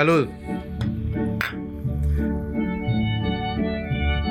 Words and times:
Salud. 0.00 0.28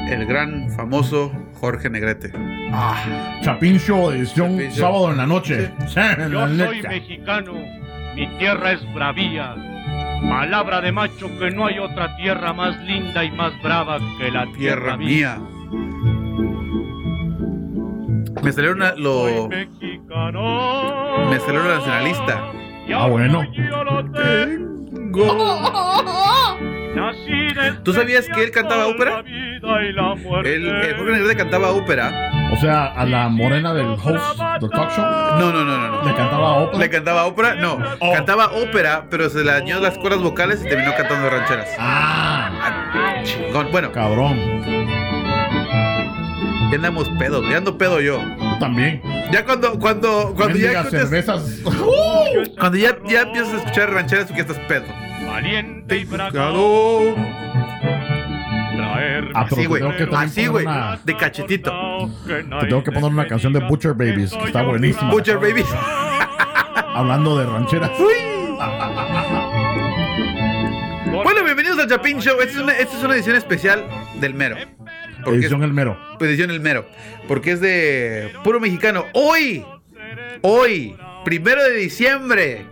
El 0.10 0.26
gran 0.26 0.68
famoso 0.72 1.32
Jorge 1.60 1.92
Negrete. 1.92 2.32
Ah, 2.74 3.40
Chapin 3.44 3.78
Show, 3.78 4.10
edición 4.10 4.54
Chapin 4.54 4.72
Show. 4.72 4.80
sábado 4.80 5.12
en 5.12 5.18
la 5.18 5.28
noche. 5.28 5.72
Yo 5.80 6.48
soy 6.48 6.82
mexicano, 6.82 7.54
mi 8.16 8.28
tierra 8.40 8.72
es 8.72 8.94
bravía. 8.96 9.54
Palabra 10.28 10.82
de 10.82 10.92
macho 10.92 11.30
que 11.38 11.52
no 11.52 11.68
hay 11.68 11.78
otra 11.78 12.18
tierra 12.18 12.52
más 12.52 12.76
linda 12.86 13.24
y 13.24 13.30
más 13.30 13.54
brava 13.62 14.00
que 14.18 14.32
la 14.32 14.46
Tierra 14.54 14.98
tierra, 14.98 14.98
mía. 14.98 15.38
mía. 15.38 15.50
Me 18.42 18.52
salió 18.52 18.72
una, 18.72 18.96
lo, 18.96 19.48
mexicano. 19.50 21.30
me 21.30 21.40
salió 21.40 21.62
nacionalista. 21.64 22.54
Ah, 22.92 23.06
bueno. 23.06 23.44
yo 23.54 23.84
lo 23.84 24.04
tengo. 24.12 24.69
¿Tú 27.84 27.94
sabías 27.94 28.28
que 28.28 28.44
él 28.44 28.52
cantaba 28.52 28.88
ópera? 28.88 29.24
El, 29.26 30.68
el 30.68 30.96
Jorge 30.98 31.12
Negrete 31.12 31.36
cantaba 31.38 31.72
ópera. 31.72 32.32
O 32.52 32.58
sea, 32.58 32.86
a 32.88 33.06
la 33.06 33.30
morena 33.30 33.74
del 33.74 33.88
host 33.90 34.40
del 34.60 34.70
talk 34.72 34.92
show 34.96 35.06
No, 35.40 35.52
no, 35.52 35.64
no, 35.64 35.78
no. 35.78 35.88
no. 36.02 36.04
le 36.08 36.16
cantaba 36.16 36.54
ópera. 36.56 36.80
¿Le 36.80 36.90
cantaba 36.90 37.26
ópera? 37.26 37.56
No, 37.56 37.78
Oh. 38.00 38.14
cantaba 38.14 38.52
ópera, 38.54 39.06
pero 39.10 39.30
se 39.30 39.44
le 39.44 39.52
dañó 39.52 39.80
las 39.80 39.98
cuerdas 39.98 40.22
vocales 40.22 40.64
y 40.66 40.70
terminó 40.70 40.94
cantando 40.96 41.30
rancheras. 41.30 41.70
Ah, 41.80 43.22
chingón. 43.24 43.70
Bueno, 43.72 43.92
cabrón. 43.92 44.38
ya 46.72 46.76
andamos 46.76 47.10
pedo, 47.20 47.48
ya 47.50 47.58
ando 47.58 47.78
pedo 47.78 48.02
yo. 48.02 48.20
También. 48.60 49.02
Ya 49.32 49.46
cuando, 49.46 49.80
cuando, 49.80 50.34
cuando 50.36 50.58
ya 50.58 50.68
Mendigas 50.74 50.86
escuchas- 50.94 51.10
cervezas. 51.10 51.60
cuando 52.60 52.78
ya, 52.78 52.98
ya 53.08 53.22
empiezas 53.22 53.54
a 53.54 53.58
escuchar 53.58 53.92
rancheras, 53.94 54.28
tú 54.28 54.34
que 54.34 54.42
estás 54.42 54.60
pedo. 54.68 54.84
Valiente 55.28 55.98
y 55.98 56.06
bravo. 56.06 57.16
Ah, 59.34 59.42
Así, 59.42 59.66
güey. 59.66 59.82
tengo 59.82 59.96
que 59.96 60.06
también 60.08 60.30
Así, 60.30 60.48
güey. 60.48 60.66
De 61.06 61.16
cachetito. 61.18 61.72
Te 62.26 62.68
tengo 62.68 62.84
que 62.84 62.92
poner 62.92 63.12
una 63.12 63.28
canción 63.28 63.54
de 63.54 63.60
Butcher 63.60 63.94
Babies, 63.94 64.32
que 64.34 64.46
está 64.46 64.64
buenísima. 64.64 65.10
Butcher 65.12 65.38
Babies. 65.38 65.68
Hablando 66.96 67.38
de 67.38 67.46
rancheras. 67.46 67.92
Bueno, 71.24 71.44
bienvenidos 71.44 71.80
al 71.80 71.90
Chapin 71.90 72.20
Show. 72.20 72.40
Esta 72.40 72.52
es 72.58 72.64
una, 72.64 72.74
esta 72.74 72.98
es 72.98 73.04
una 73.04 73.16
edición 73.16 73.36
especial 73.36 73.84
del 74.20 74.34
mero. 74.36 74.56
Edición 75.28 75.64
El 75.64 75.74
Mero. 75.74 75.98
edición 76.20 76.52
el 76.52 76.60
mero. 76.60 76.88
Porque 77.28 77.52
es 77.52 77.62
de 77.62 78.32
puro 78.44 78.60
mexicano. 78.60 79.06
Hoy, 79.14 79.66
hoy, 80.42 80.96
primero 81.26 81.64
de 81.64 81.74
diciembre, 81.76 82.66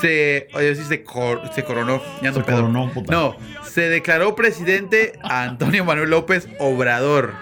se. 0.00 0.48
Oye, 0.54 0.74
sí 0.74 0.84
se, 0.84 1.02
cor- 1.02 1.42
se 1.54 1.64
coronó. 1.64 2.02
Ya 2.22 2.28
ando 2.28 2.40
Se 2.44 2.46
coronó, 2.52 2.90
puta. 2.92 3.12
No, 3.12 3.36
se 3.64 3.82
declaró 3.88 4.34
presidente 4.34 5.18
a 5.22 5.42
Antonio 5.44 5.84
Manuel 5.84 6.10
López 6.10 6.48
Obrador. 6.58 7.32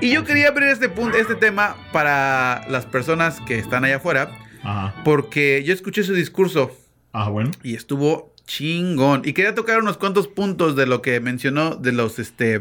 Y 0.00 0.10
yo 0.12 0.24
quería 0.24 0.48
abrir 0.48 0.68
este, 0.68 0.88
punto, 0.88 1.16
este 1.16 1.36
tema 1.36 1.76
para 1.92 2.64
las 2.68 2.86
personas 2.86 3.40
que 3.46 3.58
están 3.58 3.84
allá 3.84 3.96
afuera. 3.96 4.30
Ajá. 4.64 4.94
Porque 5.04 5.62
yo 5.64 5.72
escuché 5.72 6.02
su 6.02 6.12
discurso 6.14 6.76
Ah, 7.12 7.28
bueno. 7.28 7.50
y 7.62 7.74
estuvo 7.76 8.31
chingón. 8.46 9.22
Y 9.24 9.32
quería 9.32 9.54
tocar 9.54 9.78
unos 9.80 9.96
cuantos 9.98 10.28
puntos 10.28 10.76
de 10.76 10.86
lo 10.86 11.02
que 11.02 11.20
mencionó, 11.20 11.74
de 11.76 11.92
los 11.92 12.18
este, 12.18 12.58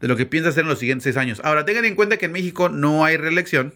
de 0.00 0.08
lo 0.08 0.16
que 0.16 0.26
piensa 0.26 0.50
hacer 0.50 0.62
en 0.64 0.68
los 0.70 0.78
siguientes 0.78 1.04
seis 1.04 1.16
años. 1.16 1.40
Ahora, 1.44 1.64
tengan 1.64 1.84
en 1.84 1.94
cuenta 1.94 2.16
que 2.16 2.26
en 2.26 2.32
México 2.32 2.68
no 2.68 3.04
hay 3.04 3.16
reelección. 3.16 3.74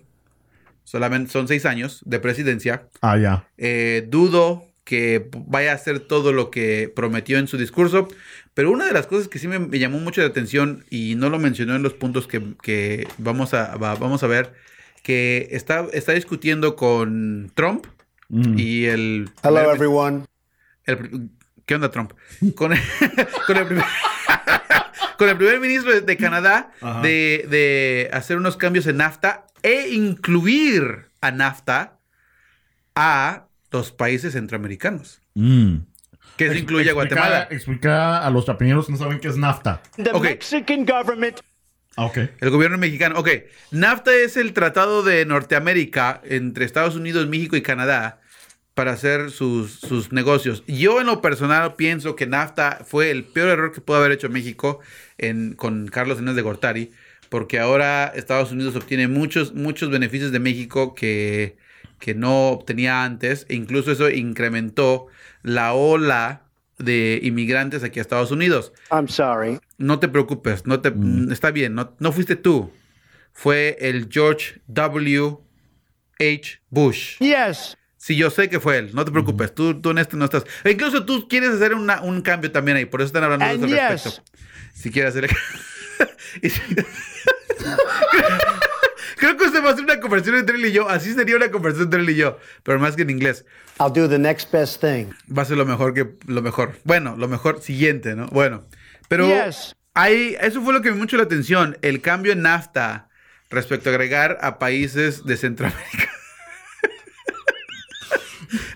Solamente 0.85 1.31
son 1.31 1.47
seis 1.49 1.67
años 1.67 2.01
de 2.05 2.19
presidencia. 2.19 2.89
Ah, 3.01 3.17
ya. 3.17 3.47
Eh, 3.59 4.07
dudo 4.09 4.65
que 4.85 5.29
vaya 5.47 5.71
a 5.73 5.75
hacer 5.77 6.01
todo 6.01 6.33
lo 6.33 6.51
que 6.51 6.91
prometió 6.95 7.39
en 7.39 7.47
su 7.47 7.57
discurso. 7.59 8.09
Pero 8.55 8.73
una 8.73 8.87
de 8.87 8.93
las 8.93 9.07
cosas 9.07 9.29
que 9.29 9.39
sí 9.39 9.47
me, 9.47 9.59
me 9.61 9.79
llamó 9.79 10.01
mucho 10.01 10.21
la 10.21 10.27
atención 10.27 10.85
y 10.91 11.15
no 11.15 11.31
lo 11.31 11.39
mencionó 11.39 11.77
en 11.77 11.83
los 11.85 11.95
puntos 11.95 12.27
que, 12.27 12.43
que 12.63 13.07
vamos, 13.19 13.55
a, 13.55 13.77
va- 13.77 13.95
vamos 13.95 14.23
a 14.25 14.27
ver, 14.27 14.53
que 15.05 15.49
está, 15.53 15.87
está 15.93 16.13
discutiendo 16.13 16.77
con 16.77 17.53
Trump 17.55 17.87
Mm. 18.33 18.59
y 18.61 18.85
el... 18.85 19.29
Hello, 19.43 19.73
everyone. 19.73 20.25
el 20.85 21.31
¿Qué 21.67 21.75
onda, 21.75 21.91
Trump? 21.91 22.13
Con 22.55 22.73
el, 22.73 22.81
con 23.47 23.57
el 23.57 23.67
primer, 23.67 23.85
con 25.19 25.29
el 25.29 25.37
primer 25.37 25.61
ministro 25.61 25.93
de, 25.93 26.01
de 26.01 26.17
Canadá 26.17 26.73
de, 27.03 27.47
de 27.49 28.11
hacer 28.13 28.37
unos 28.37 28.57
cambios 28.57 28.87
en 28.87 28.97
NAFTA 28.99 29.47
e 29.63 29.91
incluir 29.91 31.07
a 31.21 31.31
NAFTA 31.31 31.99
a 32.95 33.47
los 33.71 33.93
países 33.93 34.33
centroamericanos. 34.33 35.21
Mm. 35.35 35.77
Que 36.37 36.49
se 36.51 36.59
incluye 36.59 36.89
a 36.91 36.93
Explica- 36.93 36.95
Guatemala. 36.95 37.49
Explica 37.51 38.19
a 38.27 38.31
los 38.31 38.47
chapineros 38.47 38.87
que 38.87 38.93
no 38.93 38.99
saben 38.99 39.21
qué 39.21 39.29
es 39.29 39.37
NAFTA. 39.37 39.83
The 39.97 40.11
Okay. 40.13 40.31
Mexican 40.35 40.85
government 40.87 41.41
Ah, 41.97 42.05
ok. 42.07 42.19
El 42.41 42.51
gobierno 42.51 42.79
mexicano. 42.79 43.19
Ok, 43.19 43.29
NAFTA 43.73 44.15
es 44.15 44.37
el 44.37 44.53
tratado 44.55 45.03
de 45.03 45.27
Norteamérica 45.27 46.21
entre 46.25 46.65
Estados 46.65 46.95
Unidos, 46.95 47.27
México 47.27 47.57
y 47.57 47.63
Canadá 47.63 48.20
para 48.81 48.93
hacer 48.93 49.31
sus, 49.31 49.73
sus 49.73 50.11
negocios. 50.11 50.65
Yo 50.67 51.03
en 51.03 51.07
lo 51.09 51.21
personal 51.21 51.75
pienso 51.75 52.17
que 52.17 52.27
NAFTA 52.27 52.81
fue 52.87 53.11
el 53.11 53.25
peor 53.25 53.51
error 53.51 53.73
que 53.73 53.83
pudo 53.83 53.99
haber 53.99 54.11
hecho 54.11 54.31
México 54.31 54.81
en, 55.19 55.53
con 55.53 55.87
Carlos 55.89 56.19
Enes 56.19 56.35
de 56.35 56.41
Gortari, 56.41 56.91
porque 57.29 57.59
ahora 57.59 58.07
Estados 58.07 58.53
Unidos 58.53 58.77
obtiene 58.77 59.07
muchos, 59.07 59.53
muchos 59.53 59.91
beneficios 59.91 60.33
de 60.33 60.39
México 60.39 60.95
que, 60.95 61.59
que 61.99 62.15
no 62.15 62.49
obtenía 62.49 63.05
antes, 63.05 63.45
e 63.51 63.55
incluso 63.55 63.93
eso 63.93 64.09
incrementó 64.09 65.09
la 65.43 65.75
ola 65.75 66.47
de 66.79 67.21
inmigrantes 67.23 67.85
aquí 67.85 67.99
a 67.99 68.03
Estados 68.03 68.31
Unidos. 68.31 68.73
I'm 68.91 69.09
sorry. 69.09 69.61
No 69.77 69.99
te 69.99 70.09
preocupes, 70.09 70.65
no 70.65 70.81
te, 70.81 70.91
está 71.31 71.51
bien, 71.51 71.75
no, 71.75 71.95
no 71.99 72.13
fuiste 72.13 72.35
tú. 72.35 72.73
Fue 73.35 73.77
el 73.79 74.09
George 74.11 74.63
W. 74.69 75.37
H. 76.19 76.63
Bush. 76.71 77.19
Yes. 77.19 77.77
Sí, 78.03 78.17
yo 78.17 78.31
sé 78.31 78.49
que 78.49 78.61
fue 78.61 78.79
él, 78.79 78.91
no 78.95 79.05
te 79.05 79.11
preocupes, 79.13 79.55
tú, 79.55 79.79
tú 79.79 79.91
en 79.91 79.99
esto 79.99 80.17
no 80.17 80.25
estás. 80.25 80.45
E 80.65 80.71
incluso 80.71 81.05
tú 81.05 81.29
quieres 81.29 81.51
hacer 81.51 81.75
una- 81.75 82.01
un 82.01 82.23
cambio 82.23 82.51
también 82.51 82.79
ahí, 82.79 82.87
por 82.87 83.03
eso 83.03 83.09
están 83.09 83.25
hablando 83.25 83.45
de 83.45 83.53
eso 83.57 83.65
al 83.65 83.71
yes. 83.71 84.05
respecto. 84.05 84.23
Si 84.73 84.91
quieres 84.91 85.15
hacer. 85.15 85.29
Creo 89.19 89.37
que 89.37 89.45
usted 89.45 89.63
va 89.63 89.69
a 89.69 89.73
hacer 89.73 89.85
una 89.85 90.01
conversación 90.01 90.37
entre 90.37 90.57
él 90.57 90.65
y 90.65 90.73
yo. 90.73 90.89
Así 90.89 91.13
sería 91.13 91.37
una 91.37 91.51
conversación 91.51 91.89
entre 91.89 92.01
él 92.01 92.09
y 92.11 92.15
yo, 92.17 92.39
pero 92.63 92.79
más 92.79 92.97
que 92.97 93.03
en 93.03 93.11
inglés. 93.11 93.45
I'll 93.79 93.93
do 93.93 94.09
the 94.09 94.19
next 94.19 94.51
best 94.51 94.81
thing. 94.81 95.09
Va 95.31 95.43
a 95.43 95.45
ser 95.45 95.59
lo 95.59 95.67
mejor 95.67 95.93
que 95.93 96.09
lo 96.27 96.41
mejor. 96.41 96.79
Bueno, 96.85 97.17
lo 97.19 97.29
mejor 97.29 97.61
siguiente, 97.61 98.15
¿no? 98.15 98.29
Bueno, 98.29 98.65
pero 99.09 99.29
Yes. 99.29 99.77
ahí 99.93 100.37
eso 100.41 100.63
fue 100.63 100.73
lo 100.73 100.81
que 100.81 100.91
me 100.91 100.97
mucho 100.97 101.19
la 101.19 101.25
atención, 101.25 101.77
el 101.83 102.01
cambio 102.01 102.33
en 102.33 102.41
NAFTA 102.43 103.09
respecto 103.51 103.91
a 103.91 103.93
agregar 103.93 104.39
a 104.41 104.59
países 104.59 105.25
de 105.27 105.37
Centroamérica. 105.37 106.11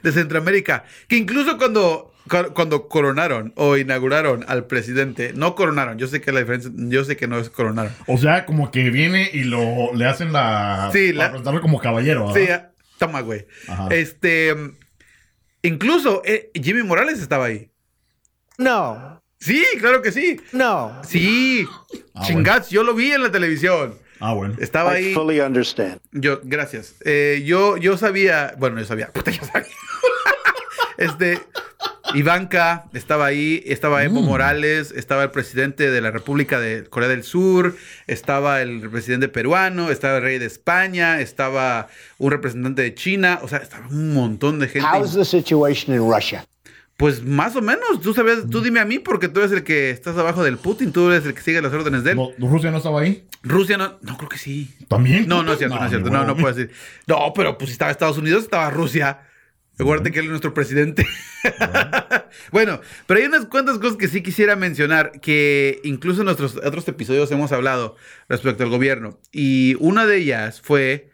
De 0.03 0.13
Centroamérica, 0.13 0.85
que 1.09 1.17
incluso 1.17 1.57
cuando 1.59 2.13
cu- 2.29 2.53
cuando 2.55 2.89
coronaron 2.89 3.53
o 3.57 3.77
inauguraron 3.77 4.45
al 4.49 4.67
presidente, 4.67 5.33
no 5.35 5.55
coronaron, 5.55 5.99
yo 5.99 6.07
sé 6.07 6.21
que 6.21 6.33
la 6.33 6.41
diferencia, 6.41 6.71
yo 6.75 7.05
sé 7.05 7.17
que 7.17 7.27
no 7.29 7.39
es 7.39 7.51
coronaron. 7.51 7.93
O 8.07 8.19
sea, 8.19 8.47
como 8.47 8.71
que 8.71 8.91
viene 8.91 9.31
y 9.33 9.45
lo 9.45 9.93
le 9.95 10.07
hacen 10.07 10.33
la. 10.33 10.91
Sí, 10.93 11.13
la- 11.13 11.29
presentarlo 11.31 11.61
como 11.61 11.81
caballero. 11.81 12.33
Sí, 12.35 12.41
¿verdad? 12.41 12.73
ah, 12.75 12.83
toma, 12.99 13.21
güey. 13.21 13.47
Ajá. 13.69 13.89
Este, 13.91 14.55
incluso 15.63 16.23
eh, 16.25 16.51
Jimmy 16.55 16.83
Morales 16.83 17.21
estaba 17.21 17.47
ahí. 17.47 17.71
No. 18.59 19.23
Sí, 19.41 19.65
claro 19.79 20.01
que 20.01 20.13
sí. 20.13 20.41
No. 20.53 21.01
Sí, 21.07 21.67
Ah, 22.15 22.23
chingats, 22.25 22.71
yo 22.71 22.83
lo 22.85 22.95
vi 22.95 23.11
en 23.13 23.23
la 23.23 23.31
televisión. 23.33 23.95
Ah, 24.21 24.33
bueno. 24.35 24.55
Estaba 24.59 24.99
I 24.99 25.05
ahí. 25.07 25.15
fully 25.15 25.41
understand. 25.41 26.01
Yo, 26.13 26.41
gracias. 26.45 26.95
Eh, 27.05 27.43
yo, 27.45 27.77
yo 27.77 27.97
sabía, 27.97 28.55
bueno, 28.59 28.79
yo 28.79 28.85
sabía, 28.87 29.09
puta, 29.13 29.31
yo 29.31 29.43
sabía. 29.45 29.69
este, 30.99 31.41
Ivanka 32.15 32.85
estaba 32.93 33.27
ahí, 33.27 33.63
estaba 33.67 34.05
Evo 34.05 34.21
Mm. 34.23 34.25
Morales, 34.27 34.93
estaba 34.97 35.25
el 35.25 35.31
presidente 35.31 35.91
de 35.91 36.01
la 36.01 36.11
República 36.13 36.61
de 36.61 36.85
Corea 36.85 37.09
del 37.09 37.25
Sur, 37.25 37.77
estaba 38.07 38.63
el 38.63 38.89
presidente 38.91 39.29
peruano, 39.29 39.91
estaba 39.91 40.19
el 40.19 40.23
rey 40.23 40.39
de 40.39 40.47
España, 40.47 41.21
estaba 41.21 41.89
un 42.19 42.31
representante 42.31 42.83
de 42.83 42.95
China, 42.95 43.41
o 43.43 43.49
sea, 43.49 43.59
estaba 43.59 43.89
un 43.89 44.15
montón 44.15 44.61
de 44.61 44.69
gente. 44.69 44.87
How's 44.93 45.15
the 45.15 45.25
situation 45.25 45.93
in 45.95 46.01
Russia? 46.09 46.45
Pues 46.97 47.25
más 47.25 47.57
o 47.57 47.63
menos, 47.63 48.01
tú 48.01 48.15
sabes, 48.15 48.49
tú 48.49 48.61
dime 48.61 48.79
a 48.79 48.85
mí 48.85 49.01
porque 49.01 49.29
tú 49.29 49.41
eres 49.41 49.51
el 49.51 49.65
que 49.65 49.91
estás 49.91 50.17
abajo 50.17 50.45
del 50.45 50.59
Putin, 50.59 50.93
tú 50.93 51.11
eres 51.11 51.27
el 51.27 51.35
que 51.35 51.41
sigue 51.41 51.61
las 51.61 51.73
órdenes 51.73 52.05
de 52.05 52.13
él. 52.13 52.17
No, 52.17 52.49
¿Rusia 52.49 52.71
no 52.71 52.77
estaba 52.77 53.01
ahí? 53.01 53.27
Rusia 53.43 53.77
no, 53.77 53.99
no 54.03 54.17
creo 54.17 54.29
que 54.29 54.39
sí. 54.39 54.73
¿También? 54.87 55.27
No, 55.27 55.43
no 55.43 55.53
es 55.53 55.59
cierto, 55.59 55.77
no, 55.77 55.85
es 55.85 55.91
cierto. 55.91 56.09
No, 56.09 56.25
no 56.25 56.37
puedo 56.37 56.55
decir. 56.55 56.73
No, 57.09 57.33
pero 57.35 57.59
pues 57.59 57.71
si 57.71 57.73
estaba 57.73 57.91
Estados 57.91 58.17
Unidos, 58.17 58.45
estaba 58.45 58.71
Rusia. 58.71 59.23
Recuerden 59.77 60.13
que 60.13 60.21
él 60.21 60.27
es 60.27 60.31
nuestro 60.31 60.55
presidente. 60.55 61.05
bueno, 62.53 62.81
pero 63.07 63.19
hay 63.19 63.27
unas 63.27 63.47
cuantas 63.47 63.79
cosas 63.79 63.97
que 63.97 64.07
sí 64.07 64.23
quisiera 64.23 64.55
mencionar, 64.55 65.21
que 65.21 65.81
incluso 65.83 66.21
en 66.21 66.27
nuestros 66.27 66.57
otros 66.57 66.87
episodios 66.87 67.31
hemos 67.33 67.51
hablado 67.51 67.97
respecto 68.29 68.63
al 68.63 68.71
gobierno. 68.71 69.19
Y 69.33 69.77
una 69.81 70.07
de 70.07 70.19
ellas 70.19 70.61
fue, 70.61 71.11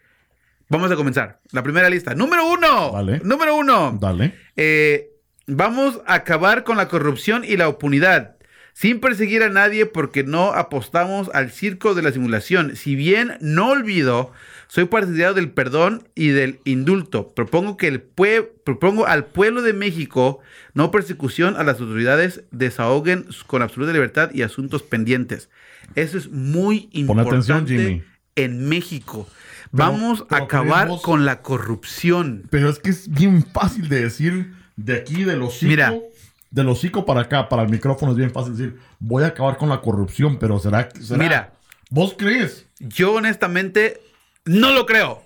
vamos 0.69 0.91
a 0.91 0.95
comenzar, 0.95 1.39
la 1.51 1.63
primera 1.63 1.89
lista. 1.89 2.13
Número 2.13 2.47
uno. 2.47 2.91
Vale. 2.91 3.19
Número 3.23 3.55
uno. 3.55 3.97
Dale. 3.99 4.35
Eh, 4.55 5.10
Vamos 5.53 6.01
a 6.05 6.15
acabar 6.15 6.63
con 6.63 6.77
la 6.77 6.87
corrupción 6.87 7.43
y 7.45 7.57
la 7.57 7.67
impunidad. 7.67 8.37
Sin 8.73 9.01
perseguir 9.01 9.43
a 9.43 9.49
nadie 9.49 9.85
porque 9.85 10.23
no 10.23 10.53
apostamos 10.53 11.29
al 11.33 11.51
circo 11.51 11.93
de 11.93 12.01
la 12.03 12.13
simulación. 12.13 12.77
Si 12.77 12.95
bien 12.95 13.33
no 13.41 13.69
olvido, 13.71 14.31
soy 14.67 14.85
partidario 14.85 15.33
del 15.33 15.51
perdón 15.51 16.07
y 16.15 16.29
del 16.29 16.61
indulto. 16.63 17.33
Propongo 17.35 17.75
que 17.75 17.89
el 17.89 18.01
pue- 18.01 18.49
propongo 18.63 19.05
al 19.07 19.25
pueblo 19.25 19.61
de 19.61 19.73
México 19.73 20.39
no 20.73 20.89
persecución 20.89 21.57
a 21.57 21.63
las 21.65 21.81
autoridades 21.81 22.43
desahoguen 22.51 23.25
con 23.45 23.61
absoluta 23.61 23.91
libertad 23.91 24.31
y 24.33 24.43
asuntos 24.43 24.83
pendientes. 24.83 25.49
Eso 25.95 26.17
es 26.17 26.31
muy 26.31 26.89
Pon 27.07 27.19
atención, 27.19 27.57
importante 27.59 27.75
Jimmy. 27.75 28.03
en 28.37 28.69
México. 28.69 29.27
Pero- 29.29 29.83
Vamos 29.83 30.25
a 30.29 30.37
acabar 30.37 30.85
queremos- 30.85 31.01
con 31.01 31.25
la 31.25 31.41
corrupción. 31.41 32.43
Pero 32.49 32.69
es 32.69 32.79
que 32.79 32.91
es 32.91 33.09
bien 33.09 33.45
fácil 33.45 33.89
de 33.89 34.01
decir 34.03 34.53
de 34.75 34.95
aquí, 34.95 35.23
del 35.23 35.41
hocico. 35.41 35.69
Mira. 35.69 35.93
Del 36.49 36.67
hocico 36.67 37.05
para 37.05 37.21
acá, 37.21 37.47
para 37.47 37.63
el 37.63 37.69
micrófono 37.69 38.11
es 38.11 38.17
bien 38.17 38.31
fácil 38.31 38.57
decir, 38.57 38.77
voy 38.99 39.23
a 39.23 39.27
acabar 39.27 39.55
con 39.55 39.69
la 39.69 39.79
corrupción, 39.79 40.37
pero 40.37 40.59
será 40.59 40.89
que. 40.89 41.01
será? 41.01 41.17
Mira. 41.17 41.53
¿Vos 41.89 42.15
crees? 42.17 42.67
Yo 42.79 43.13
honestamente 43.13 44.01
no 44.45 44.71
lo 44.71 44.85
creo. 44.85 45.23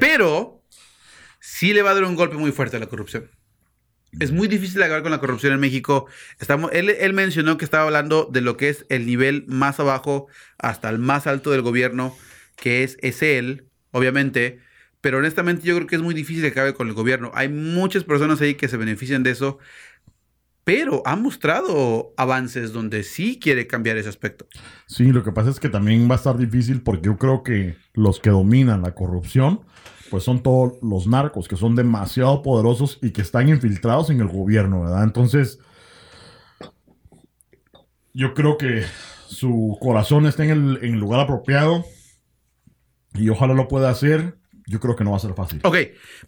Pero 0.00 0.62
sí 1.38 1.72
le 1.72 1.82
va 1.82 1.90
a 1.90 1.94
dar 1.94 2.04
un 2.04 2.16
golpe 2.16 2.36
muy 2.36 2.52
fuerte 2.52 2.76
a 2.76 2.80
la 2.80 2.86
corrupción. 2.86 3.30
Es 4.18 4.32
muy 4.32 4.48
difícil 4.48 4.82
acabar 4.82 5.02
con 5.02 5.12
la 5.12 5.20
corrupción 5.20 5.52
en 5.52 5.60
México. 5.60 6.06
Estamos, 6.40 6.70
él, 6.72 6.90
él 6.90 7.12
mencionó 7.12 7.58
que 7.58 7.64
estaba 7.64 7.84
hablando 7.84 8.28
de 8.30 8.40
lo 8.40 8.56
que 8.56 8.70
es 8.70 8.86
el 8.88 9.06
nivel 9.06 9.44
más 9.46 9.78
abajo 9.78 10.26
hasta 10.58 10.88
el 10.88 10.98
más 10.98 11.26
alto 11.26 11.50
del 11.52 11.62
gobierno, 11.62 12.16
que 12.56 12.82
es, 12.82 12.96
es 13.02 13.22
él, 13.22 13.68
obviamente. 13.92 14.58
Pero 15.00 15.18
honestamente 15.18 15.66
yo 15.66 15.74
creo 15.76 15.86
que 15.86 15.96
es 15.96 16.02
muy 16.02 16.14
difícil 16.14 16.42
que 16.42 16.48
acabe 16.48 16.74
con 16.74 16.88
el 16.88 16.94
gobierno. 16.94 17.30
Hay 17.34 17.48
muchas 17.48 18.04
personas 18.04 18.40
ahí 18.40 18.54
que 18.54 18.68
se 18.68 18.76
benefician 18.76 19.22
de 19.22 19.30
eso, 19.30 19.58
pero 20.64 21.02
ha 21.06 21.16
mostrado 21.16 22.12
avances 22.16 22.72
donde 22.72 23.02
sí 23.02 23.38
quiere 23.40 23.66
cambiar 23.66 23.96
ese 23.96 24.08
aspecto. 24.08 24.46
Sí, 24.86 25.10
lo 25.10 25.24
que 25.24 25.32
pasa 25.32 25.50
es 25.50 25.58
que 25.58 25.68
también 25.68 26.08
va 26.08 26.14
a 26.14 26.18
estar 26.18 26.36
difícil 26.36 26.82
porque 26.82 27.06
yo 27.06 27.16
creo 27.16 27.42
que 27.42 27.76
los 27.94 28.20
que 28.20 28.30
dominan 28.30 28.82
la 28.82 28.94
corrupción, 28.94 29.62
pues 30.10 30.24
son 30.24 30.42
todos 30.42 30.74
los 30.82 31.06
narcos 31.06 31.48
que 31.48 31.56
son 31.56 31.76
demasiado 31.76 32.42
poderosos 32.42 32.98
y 33.00 33.10
que 33.10 33.22
están 33.22 33.48
infiltrados 33.48 34.10
en 34.10 34.20
el 34.20 34.28
gobierno, 34.28 34.82
¿verdad? 34.82 35.04
Entonces, 35.04 35.60
yo 38.12 38.34
creo 38.34 38.58
que 38.58 38.84
su 39.28 39.78
corazón 39.80 40.26
está 40.26 40.44
en 40.44 40.50
el, 40.50 40.84
en 40.84 40.94
el 40.94 41.00
lugar 41.00 41.20
apropiado 41.20 41.84
y 43.14 43.28
ojalá 43.28 43.54
lo 43.54 43.68
pueda 43.68 43.88
hacer. 43.90 44.39
Yo 44.70 44.78
creo 44.78 44.94
que 44.94 45.02
no 45.02 45.10
va 45.10 45.16
a 45.16 45.20
ser 45.20 45.34
fácil. 45.34 45.58
Ok, 45.64 45.76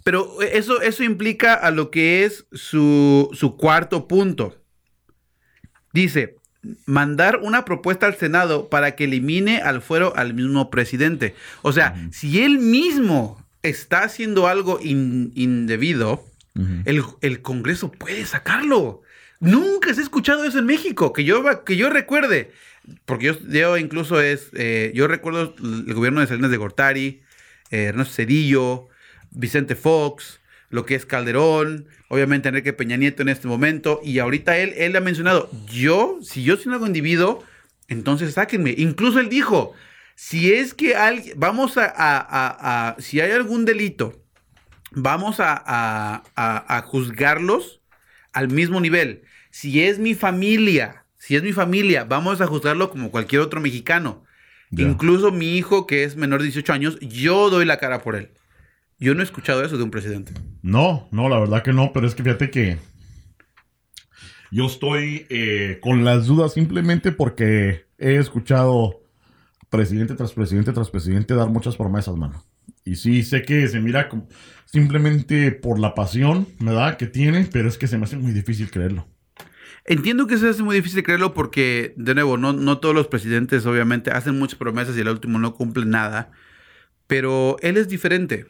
pero 0.02 0.42
eso, 0.42 0.82
eso 0.82 1.04
implica 1.04 1.54
a 1.54 1.70
lo 1.70 1.92
que 1.92 2.24
es 2.24 2.44
su, 2.50 3.30
su 3.32 3.56
cuarto 3.56 4.08
punto. 4.08 4.60
Dice, 5.92 6.36
mandar 6.84 7.38
una 7.42 7.64
propuesta 7.64 8.06
al 8.06 8.16
Senado 8.16 8.68
para 8.68 8.96
que 8.96 9.04
elimine 9.04 9.58
al 9.62 9.80
fuero 9.80 10.12
al 10.16 10.34
mismo 10.34 10.70
presidente. 10.70 11.36
O 11.62 11.72
sea, 11.72 11.94
si 12.10 12.42
él 12.42 12.58
mismo 12.58 13.40
está 13.62 14.02
haciendo 14.02 14.48
algo 14.48 14.80
in- 14.82 15.30
indebido, 15.36 16.24
el, 16.84 17.02
el 17.20 17.42
Congreso 17.42 17.92
puede 17.92 18.26
sacarlo. 18.26 19.02
Nunca 19.38 19.94
se 19.94 20.00
ha 20.00 20.04
escuchado 20.04 20.44
eso 20.44 20.58
en 20.58 20.66
México, 20.66 21.12
que 21.12 21.22
yo, 21.24 21.64
que 21.64 21.76
yo 21.76 21.90
recuerde. 21.90 22.50
Porque 23.04 23.26
yo, 23.26 23.38
yo 23.48 23.76
incluso 23.78 24.20
es, 24.20 24.50
eh, 24.54 24.90
yo 24.94 25.06
recuerdo 25.06 25.54
el 25.60 25.94
gobierno 25.94 26.20
de 26.20 26.26
Salinas 26.26 26.50
de 26.50 26.56
Gortari, 26.56 27.21
eh, 27.72 27.86
Ernesto 27.86 28.14
Cedillo, 28.14 28.88
Vicente 29.32 29.74
Fox, 29.74 30.40
lo 30.70 30.86
que 30.86 30.94
es 30.94 31.04
Calderón, 31.04 31.88
obviamente 32.08 32.48
Enrique 32.48 32.72
Peña 32.72 32.96
Nieto 32.96 33.22
en 33.22 33.28
este 33.28 33.48
momento, 33.48 34.00
y 34.04 34.20
ahorita 34.20 34.56
él, 34.58 34.72
él 34.76 34.94
ha 34.96 35.00
mencionado, 35.00 35.50
yo, 35.66 36.18
si 36.22 36.44
yo 36.44 36.56
soy 36.56 36.72
un 36.72 36.86
individuo, 36.86 37.42
entonces 37.88 38.34
sáquenme. 38.34 38.74
Incluso 38.78 39.18
él 39.18 39.28
dijo, 39.28 39.72
si 40.14 40.52
es 40.52 40.72
que 40.72 40.94
alguien, 40.94 41.34
vamos 41.38 41.76
a, 41.76 41.92
a- 41.96 42.96
si 43.00 43.20
hay 43.20 43.32
algún 43.32 43.64
delito, 43.64 44.22
vamos 44.92 45.36
a 45.40 46.84
juzgarlos 46.86 47.80
al 48.32 48.48
mismo 48.48 48.80
nivel. 48.80 49.24
Si 49.50 49.82
es 49.82 49.98
mi 49.98 50.14
familia, 50.14 51.04
si 51.18 51.36
es 51.36 51.42
mi 51.42 51.52
familia, 51.52 52.04
vamos 52.04 52.40
a 52.40 52.46
juzgarlo 52.46 52.90
como 52.90 53.10
cualquier 53.10 53.42
otro 53.42 53.60
mexicano. 53.60 54.24
Incluso 54.76 55.30
mi 55.32 55.56
hijo, 55.56 55.86
que 55.86 56.04
es 56.04 56.16
menor 56.16 56.40
de 56.40 56.46
18 56.46 56.72
años, 56.72 56.98
yo 57.00 57.50
doy 57.50 57.64
la 57.66 57.78
cara 57.78 58.02
por 58.02 58.16
él. 58.16 58.30
Yo 58.98 59.14
no 59.14 59.20
he 59.20 59.24
escuchado 59.24 59.62
eso 59.64 59.76
de 59.76 59.82
un 59.84 59.90
presidente. 59.90 60.32
No, 60.62 61.08
no, 61.10 61.28
la 61.28 61.38
verdad 61.38 61.62
que 61.62 61.72
no, 61.72 61.92
pero 61.92 62.06
es 62.06 62.14
que 62.14 62.22
fíjate 62.22 62.50
que 62.50 62.78
yo 64.50 64.66
estoy 64.66 65.26
eh, 65.30 65.78
con 65.80 66.04
las 66.04 66.26
dudas 66.26 66.52
simplemente 66.54 67.10
porque 67.12 67.86
he 67.98 68.16
escuchado 68.16 69.00
presidente 69.70 70.14
tras 70.14 70.32
presidente 70.32 70.72
tras 70.72 70.90
presidente 70.90 71.34
dar 71.34 71.48
muchas 71.48 71.76
promesas, 71.76 72.14
mano. 72.16 72.44
Y 72.84 72.96
sí, 72.96 73.22
sé 73.22 73.42
que 73.42 73.66
se 73.68 73.80
mira 73.80 74.08
como- 74.08 74.28
simplemente 74.66 75.52
por 75.52 75.78
la 75.78 75.94
pasión, 75.94 76.46
¿verdad? 76.60 76.96
Que 76.96 77.06
tiene, 77.06 77.48
pero 77.50 77.68
es 77.68 77.78
que 77.78 77.86
se 77.86 77.96
me 77.98 78.04
hace 78.04 78.16
muy 78.16 78.32
difícil 78.32 78.70
creerlo. 78.70 79.06
Entiendo 79.84 80.26
que 80.26 80.38
se 80.38 80.48
hace 80.48 80.62
muy 80.62 80.76
difícil 80.76 81.02
creerlo 81.02 81.34
porque, 81.34 81.92
de 81.96 82.14
nuevo, 82.14 82.36
no, 82.36 82.52
no 82.52 82.78
todos 82.78 82.94
los 82.94 83.08
presidentes 83.08 83.66
obviamente 83.66 84.10
hacen 84.10 84.38
muchas 84.38 84.58
promesas 84.58 84.96
y 84.96 85.00
el 85.00 85.08
último 85.08 85.38
no 85.38 85.54
cumple 85.54 85.86
nada. 85.86 86.30
Pero 87.08 87.56
él 87.62 87.76
es 87.76 87.88
diferente 87.88 88.46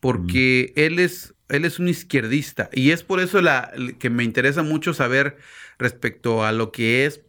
porque 0.00 0.72
él, 0.76 0.98
es, 0.98 1.34
él 1.50 1.66
es 1.66 1.78
un 1.78 1.88
izquierdista 1.88 2.70
y 2.72 2.92
es 2.92 3.02
por 3.02 3.20
eso 3.20 3.42
la, 3.42 3.70
que 3.98 4.08
me 4.08 4.24
interesa 4.24 4.62
mucho 4.62 4.94
saber 4.94 5.36
respecto 5.78 6.44
a 6.44 6.52
lo 6.52 6.72
que 6.72 7.04
es 7.04 7.20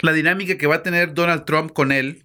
la 0.00 0.12
dinámica 0.12 0.58
que 0.58 0.66
va 0.66 0.76
a 0.76 0.82
tener 0.82 1.14
Donald 1.14 1.44
Trump 1.44 1.72
con 1.72 1.92
él. 1.92 2.24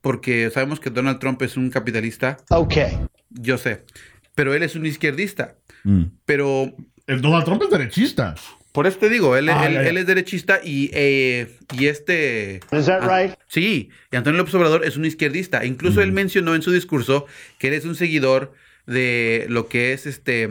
Porque 0.00 0.50
sabemos 0.50 0.78
que 0.78 0.90
Donald 0.90 1.18
Trump 1.18 1.42
es 1.42 1.56
un 1.56 1.70
capitalista, 1.70 2.36
Okay. 2.50 2.98
yo 3.30 3.58
sé, 3.58 3.84
pero 4.34 4.54
él 4.54 4.62
es 4.62 4.76
un 4.76 4.86
izquierdista. 4.86 5.56
Mm. 5.82 6.04
Pero 6.24 6.72
El 7.06 7.20
Donald 7.20 7.44
Trump 7.44 7.62
es 7.62 7.70
derechista. 7.70 8.34
Por 8.72 8.86
eso 8.86 8.98
te 8.98 9.08
digo, 9.08 9.36
él, 9.36 9.48
Ah, 9.48 9.66
él- 9.66 9.76
él 9.76 9.96
es 9.96 10.06
derechista 10.06 10.60
y, 10.62 10.90
eh, 10.92 11.56
y 11.76 11.86
este... 11.86 12.60
Is 12.72 12.86
that 12.86 13.02
Ah, 13.02 13.22
right? 13.22 13.34
Sí, 13.46 13.90
y 14.12 14.16
Antonio 14.16 14.38
López 14.38 14.54
Obrador 14.54 14.84
es 14.84 14.96
un 14.96 15.04
izquierdista. 15.04 15.64
Incluso 15.64 16.02
él 16.02 16.12
mencionó 16.12 16.54
en 16.54 16.62
su 16.62 16.70
discurso 16.70 17.26
que 17.58 17.68
él 17.68 17.74
es 17.74 17.84
un 17.84 17.94
seguidor 17.94 18.52
de 18.86 19.46
lo 19.48 19.68
que 19.68 19.92
es 19.92 20.06
este... 20.06 20.48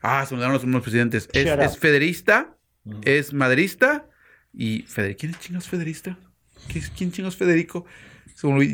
Ah, 0.00 0.24
se 0.26 0.34
me 0.34 0.38
olvidaron 0.38 0.54
los 0.54 0.62
nombres 0.64 0.82
presidentes. 0.84 1.28
Es, 1.32 1.46
es 1.46 1.78
federista, 1.78 2.56
es 3.02 3.32
madrista 3.32 4.06
y... 4.52 4.82
Feder- 4.84 5.16
¿Quién 5.16 5.34
chingados 5.34 5.64
es 5.64 5.70
federista? 5.70 6.18
¿Qué 6.68 6.78
es- 6.78 6.90
¿Quién 6.90 7.12
chingados 7.12 7.34
es 7.34 7.38
Federico? 7.38 7.84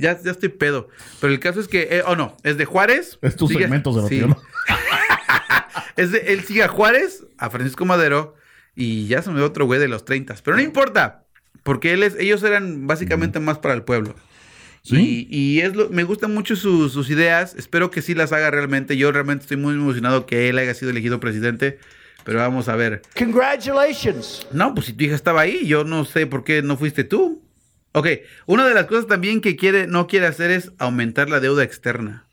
Ya, 0.00 0.20
ya 0.22 0.30
estoy 0.30 0.50
pedo. 0.50 0.88
Pero 1.20 1.32
el 1.32 1.40
caso 1.40 1.58
es 1.60 1.68
que... 1.68 1.88
eh, 1.90 2.02
oh, 2.06 2.14
no, 2.16 2.36
es 2.42 2.56
de 2.58 2.66
Juárez. 2.66 3.18
Es 3.22 3.34
tu 3.36 3.48
Sigue- 3.48 3.60
segmento, 3.62 3.92
sí. 4.08 4.18
Sebastián. 4.20 4.36
Es 5.96 6.10
de- 6.10 6.32
él 6.32 6.42
sigue 6.44 6.62
a 6.64 6.68
Juárez, 6.68 7.24
a 7.38 7.50
Francisco 7.50 7.84
Madero 7.84 8.34
y 8.76 9.06
ya 9.06 9.22
se 9.22 9.30
me 9.30 9.36
dio 9.36 9.46
otro 9.46 9.66
güey 9.66 9.80
de 9.80 9.88
los 9.88 10.04
30. 10.04 10.36
Pero 10.42 10.56
no 10.56 10.62
importa, 10.62 11.24
porque 11.62 11.92
él 11.92 12.02
es, 12.02 12.16
ellos 12.18 12.42
eran 12.42 12.86
básicamente 12.86 13.40
más 13.40 13.58
para 13.58 13.74
el 13.74 13.82
pueblo. 13.82 14.14
Sí. 14.82 15.26
Y, 15.30 15.36
y 15.36 15.60
es 15.60 15.74
lo, 15.74 15.88
me 15.88 16.04
gustan 16.04 16.34
mucho 16.34 16.56
sus, 16.56 16.92
sus 16.92 17.08
ideas. 17.08 17.54
Espero 17.56 17.90
que 17.90 18.02
sí 18.02 18.14
las 18.14 18.32
haga 18.32 18.50
realmente. 18.50 18.96
Yo 18.96 19.10
realmente 19.12 19.42
estoy 19.42 19.56
muy 19.56 19.74
emocionado 19.74 20.26
que 20.26 20.48
él 20.48 20.58
haya 20.58 20.74
sido 20.74 20.90
elegido 20.90 21.20
presidente. 21.20 21.78
Pero 22.24 22.38
vamos 22.38 22.68
a 22.68 22.76
ver. 22.76 23.02
Congratulations. 23.16 24.46
No, 24.52 24.74
pues 24.74 24.86
si 24.86 24.92
tu 24.92 25.04
hija 25.04 25.14
estaba 25.14 25.42
ahí, 25.42 25.66
yo 25.66 25.84
no 25.84 26.04
sé 26.04 26.26
por 26.26 26.44
qué 26.44 26.62
no 26.62 26.76
fuiste 26.76 27.04
tú. 27.04 27.42
Ok, 27.92 28.08
una 28.46 28.66
de 28.66 28.74
las 28.74 28.86
cosas 28.86 29.06
también 29.06 29.40
que 29.40 29.56
quiere, 29.56 29.86
no 29.86 30.06
quiere 30.06 30.26
hacer 30.26 30.50
es 30.50 30.72
aumentar 30.78 31.30
la 31.30 31.38
deuda 31.38 31.62
externa. 31.62 32.26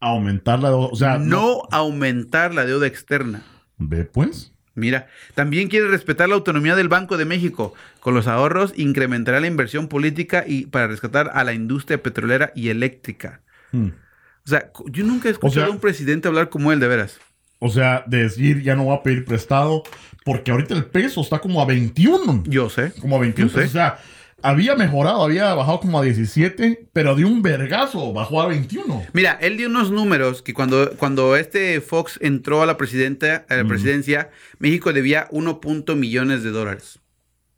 Aumentar 0.00 0.58
la... 0.58 0.74
O 0.74 0.96
sea, 0.96 1.18
no 1.18 1.62
aumentar 1.70 2.54
la 2.54 2.64
deuda 2.64 2.86
externa. 2.86 3.44
Ve 3.78 4.04
pues. 4.04 4.52
Mira, 4.74 5.08
también 5.34 5.68
quiere 5.68 5.88
respetar 5.88 6.28
la 6.28 6.36
autonomía 6.36 6.76
del 6.76 6.88
Banco 6.88 7.16
de 7.16 7.24
México. 7.24 7.74
Con 8.00 8.14
los 8.14 8.26
ahorros 8.28 8.72
incrementará 8.76 9.40
la 9.40 9.46
inversión 9.48 9.88
política 9.88 10.44
y 10.46 10.66
para 10.66 10.86
rescatar 10.86 11.30
a 11.34 11.44
la 11.44 11.52
industria 11.52 12.02
petrolera 12.02 12.52
y 12.54 12.68
eléctrica. 12.68 13.40
Mm. 13.72 13.88
O 13.88 14.48
sea, 14.48 14.70
yo 14.86 15.04
nunca 15.04 15.28
he 15.28 15.32
escuchado 15.32 15.66
sea- 15.66 15.72
a 15.72 15.74
un 15.74 15.80
presidente 15.80 16.28
hablar 16.28 16.48
como 16.48 16.72
él, 16.72 16.80
de 16.80 16.88
veras. 16.88 17.18
O 17.58 17.68
sea, 17.68 18.04
decir 18.06 18.62
ya 18.62 18.74
no 18.74 18.86
va 18.86 18.96
a 18.96 19.02
pedir 19.02 19.24
prestado, 19.26 19.82
porque 20.24 20.50
ahorita 20.50 20.74
el 20.74 20.86
peso 20.86 21.20
está 21.20 21.40
como 21.40 21.60
a 21.60 21.66
21. 21.66 22.44
Yo 22.46 22.70
sé. 22.70 22.92
Como 23.00 23.16
a 23.16 23.20
21. 23.20 23.50
Yo 23.50 23.58
sé. 23.58 23.64
O 23.66 23.68
sea, 23.68 23.98
había 24.42 24.74
mejorado, 24.74 25.22
había 25.22 25.54
bajado 25.54 25.80
como 25.80 25.98
a 25.98 26.02
17, 26.02 26.88
pero 26.92 27.14
de 27.14 27.24
un 27.24 27.42
vergazo 27.42 28.12
bajó 28.12 28.40
a 28.40 28.48
21. 28.48 29.06
Mira, 29.12 29.38
él 29.40 29.56
dio 29.56 29.68
unos 29.68 29.90
números 29.90 30.42
que 30.42 30.54
cuando, 30.54 30.92
cuando 30.96 31.36
este 31.36 31.80
Fox 31.80 32.18
entró 32.22 32.62
a 32.62 32.66
la, 32.66 32.76
presidenta, 32.76 33.44
a 33.48 33.56
la 33.56 33.64
presidencia, 33.64 34.30
México 34.58 34.92
debía 34.92 35.28
1. 35.30 35.60
punto 35.60 35.96
millones 35.96 36.42
de 36.42 36.50
dólares. 36.50 37.00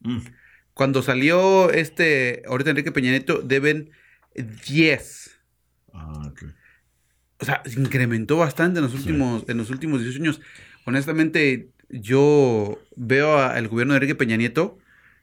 Mm. 0.00 0.18
Cuando 0.74 1.02
salió 1.02 1.70
este, 1.70 2.42
ahorita 2.46 2.70
Enrique 2.70 2.92
Peña 2.92 3.10
Nieto, 3.10 3.42
deben 3.42 3.90
10. 4.66 5.38
Ah, 5.92 6.22
ok. 6.26 6.44
o 7.40 7.44
sea, 7.44 7.62
se 7.64 7.78
incrementó 7.78 8.38
bastante 8.38 8.78
en 8.78 8.84
los 8.84 8.94
últimos, 8.94 9.44
en 9.48 9.58
los 9.58 9.70
últimos 9.70 10.00
18 10.00 10.22
años. 10.22 10.40
Honestamente, 10.84 11.68
yo 11.90 12.78
veo 12.96 13.38
al 13.38 13.68
gobierno 13.68 13.92
de 13.92 13.98
Enrique 13.98 14.14
Peña 14.14 14.36
Nieto 14.36 14.78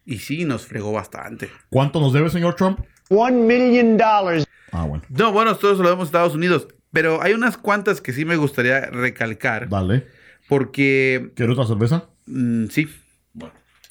y 0.06 0.20
sí 0.20 0.46
nos 0.46 0.66
fregó 0.66 0.92
bastante. 0.92 1.50
¿Cuánto 1.70 2.00
nos 2.00 2.14
debe, 2.14 2.30
señor 2.30 2.56
Trump? 2.56 2.80
One 3.10 3.38
million 3.38 3.98
dollars. 3.98 4.46
Ah, 4.72 4.84
bueno. 4.86 5.04
No, 5.10 5.32
bueno, 5.32 5.56
todos 5.56 5.78
lo 5.80 5.86
vemos 5.86 6.00
en 6.02 6.06
Estados 6.06 6.36
Unidos, 6.36 6.68
pero 6.92 7.22
hay 7.22 7.34
unas 7.34 7.58
cuantas 7.58 8.02
que 8.02 8.14
sí 8.14 8.26
me 8.26 8.36
gustaría 8.36 8.82
recalcar 8.88 9.68
Dale. 9.70 10.08
porque 10.48 11.32
¿Quieres 11.36 11.54
otra 11.58 11.68
cerveza? 11.68 12.10
Mm, 12.28 12.68
sí. 12.68 12.88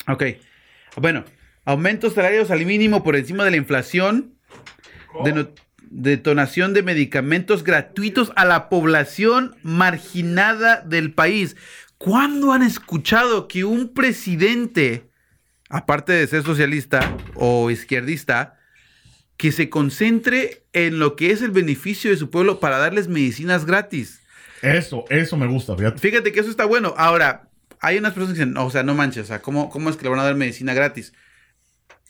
Ok. 0.06 0.24
Bueno, 0.96 1.24
aumentos 1.64 2.14
salarios 2.14 2.50
al 2.50 2.64
mínimo 2.64 3.02
por 3.02 3.16
encima 3.16 3.44
de 3.44 3.50
la 3.50 3.56
inflación. 3.56 4.34
Detonación 5.90 6.74
de 6.74 6.82
medicamentos 6.82 7.64
gratuitos 7.64 8.30
a 8.36 8.44
la 8.44 8.68
población 8.68 9.56
marginada 9.62 10.82
del 10.82 11.14
país. 11.14 11.56
¿Cuándo 11.96 12.52
han 12.52 12.62
escuchado 12.62 13.48
que 13.48 13.64
un 13.64 13.94
presidente, 13.94 15.07
aparte 15.68 16.12
de 16.12 16.26
ser 16.26 16.42
socialista 16.42 17.16
o 17.34 17.70
izquierdista, 17.70 18.54
que 19.36 19.52
se 19.52 19.68
concentre 19.70 20.64
en 20.72 20.98
lo 20.98 21.14
que 21.14 21.30
es 21.30 21.42
el 21.42 21.50
beneficio 21.50 22.10
de 22.10 22.16
su 22.16 22.30
pueblo 22.30 22.58
para 22.60 22.78
darles 22.78 23.06
medicinas 23.08 23.64
gratis? 23.64 24.20
Eso, 24.62 25.04
eso 25.10 25.36
me 25.36 25.46
gusta, 25.46 25.76
fíjate. 25.76 25.98
Fíjate 25.98 26.32
que 26.32 26.40
eso 26.40 26.50
está 26.50 26.64
bueno. 26.64 26.94
Ahora, 26.96 27.48
hay 27.80 27.98
unas 27.98 28.12
personas 28.14 28.34
que 28.36 28.40
dicen, 28.40 28.54
"No, 28.54 28.66
o 28.66 28.70
sea, 28.70 28.82
no 28.82 28.94
manches, 28.94 29.22
o 29.24 29.26
sea, 29.26 29.40
¿cómo, 29.40 29.70
cómo 29.70 29.90
es 29.90 29.96
que 29.96 30.02
le 30.02 30.08
van 30.10 30.18
a 30.18 30.24
dar 30.24 30.34
medicina 30.34 30.74
gratis? 30.74 31.12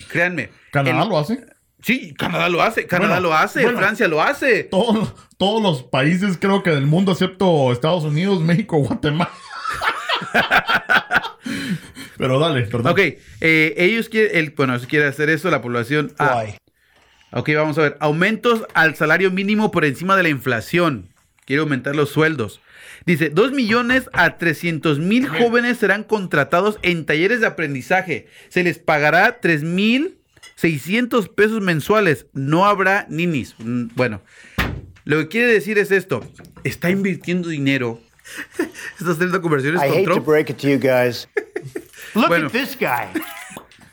Créanme. 0.09 0.51
¿Canadá 0.73 1.03
el- 1.03 1.09
lo 1.11 1.19
hace? 1.19 1.45
Sí, 1.83 2.13
Canadá 2.15 2.49
lo 2.49 2.61
hace, 2.63 2.87
Canadá 2.87 3.15
Bueno, 3.17 3.29
lo 3.29 3.35
hace, 3.35 3.63
bueno. 3.63 3.79
Francia 3.79 4.09
lo 4.09 4.21
hace. 4.23 4.65
Todos, 4.65 5.15
todos 5.37 5.63
los 5.63 5.83
países, 5.85 6.37
creo 6.41 6.63
que 6.65 6.71
del 6.71 6.87
mundo, 6.87 7.13
excepto 7.13 7.71
Estados 7.73 8.03
Unidos, 8.05 8.41
México, 8.41 8.79
Guatemala. 8.79 9.31
Pero 12.17 12.39
dale, 12.39 12.63
perdón. 12.63 12.93
Ok, 12.93 12.99
eh, 13.41 13.75
ellos 13.77 14.09
quieren, 14.09 14.37
el, 14.37 14.51
bueno, 14.51 14.79
si 14.79 14.87
quiere 14.87 15.07
hacer 15.07 15.31
eso, 15.31 15.51
la 15.51 15.63
población... 15.63 16.13
ah, 16.19 16.43
Why? 16.45 16.55
ok, 17.33 17.51
vamos 17.57 17.79
a 17.79 17.83
ver. 17.83 17.97
Aumentos 18.01 18.65
al 18.75 18.95
salario 18.97 19.31
mínimo 19.31 19.71
por 19.71 19.85
encima 19.85 20.17
de 20.17 20.25
la 20.25 20.29
inflación. 20.29 21.09
Quiere 21.45 21.61
aumentar 21.61 21.95
los 21.97 22.11
sueldos. 22.11 22.61
Dice, 23.07 23.31
2 23.31 23.53
millones 23.53 24.11
a 24.13 24.37
300 24.37 24.99
mil 24.99 25.29
jóvenes 25.29 25.79
serán 25.79 26.05
contratados 26.05 26.79
en 26.83 27.07
talleres 27.07 27.41
de 27.41 27.47
aprendizaje. 27.47 28.27
Se 28.49 28.63
les 28.63 28.79
pagará 28.79 29.41
3 29.41 29.63
mil 29.63 30.19
600 30.57 31.29
pesos 31.29 31.63
mensuales. 31.63 32.27
No 32.33 32.67
habrá 32.67 33.07
ninis. 33.09 33.55
Mm, 33.59 33.89
Bueno, 33.95 34.21
lo 35.05 35.19
que 35.21 35.29
quiere 35.29 35.53
decir 35.53 35.79
es 35.79 35.91
esto. 35.93 36.21
Está 36.65 36.91
invirtiendo 36.91 37.49
dinero. 37.49 38.01
Está 38.99 39.13
haciendo 39.13 39.41
conversiones 39.43 39.83
I 39.83 39.89
con 39.89 39.99
hate 39.99 40.05
to 40.15 40.21
break 40.21 40.51
it 40.51 40.57
to 40.59 40.69
you 40.69 40.79
guys. 40.79 41.29
Look 42.15 42.29
Bueno. 42.29 42.47
at 42.47 42.53
this 42.53 42.77
guy. 42.79 43.09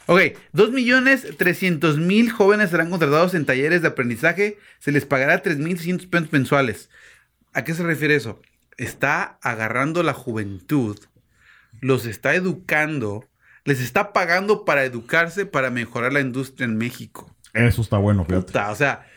Ok, 0.08 0.38
2 0.54 0.72
millones 0.72 1.26
300 1.38 1.98
mil 1.98 2.32
jóvenes 2.32 2.70
serán 2.70 2.90
contratados 2.92 3.34
en 3.34 3.46
talleres 3.46 3.82
de 3.82 3.88
aprendizaje. 3.88 4.60
Se 4.80 4.92
les 4.92 5.06
pagará 5.06 5.42
3 5.42 5.58
mil 5.58 5.78
600 5.78 6.08
pesos 6.08 6.32
mensuales. 6.32 6.90
¿A 7.54 7.64
qué 7.64 7.74
se 7.74 7.84
refiere 7.84 8.16
eso? 8.16 8.40
Está 8.78 9.40
agarrando 9.42 10.04
la 10.04 10.14
juventud, 10.14 11.00
los 11.82 12.06
está 12.06 12.36
educando, 12.36 13.26
les 13.64 13.80
está 13.80 14.14
pagando 14.14 14.64
para 14.66 14.84
educarse, 14.84 15.46
para 15.46 15.72
mejorar 15.72 16.14
la 16.14 16.20
industria 16.20 16.66
en 16.66 16.78
México. 16.78 17.34
Eso 17.54 17.82
está 17.82 17.98
bueno, 17.98 18.26
fíjate. 18.26 18.48
Puta, 18.48 18.70
o 18.72 18.76
sea, 18.76 19.08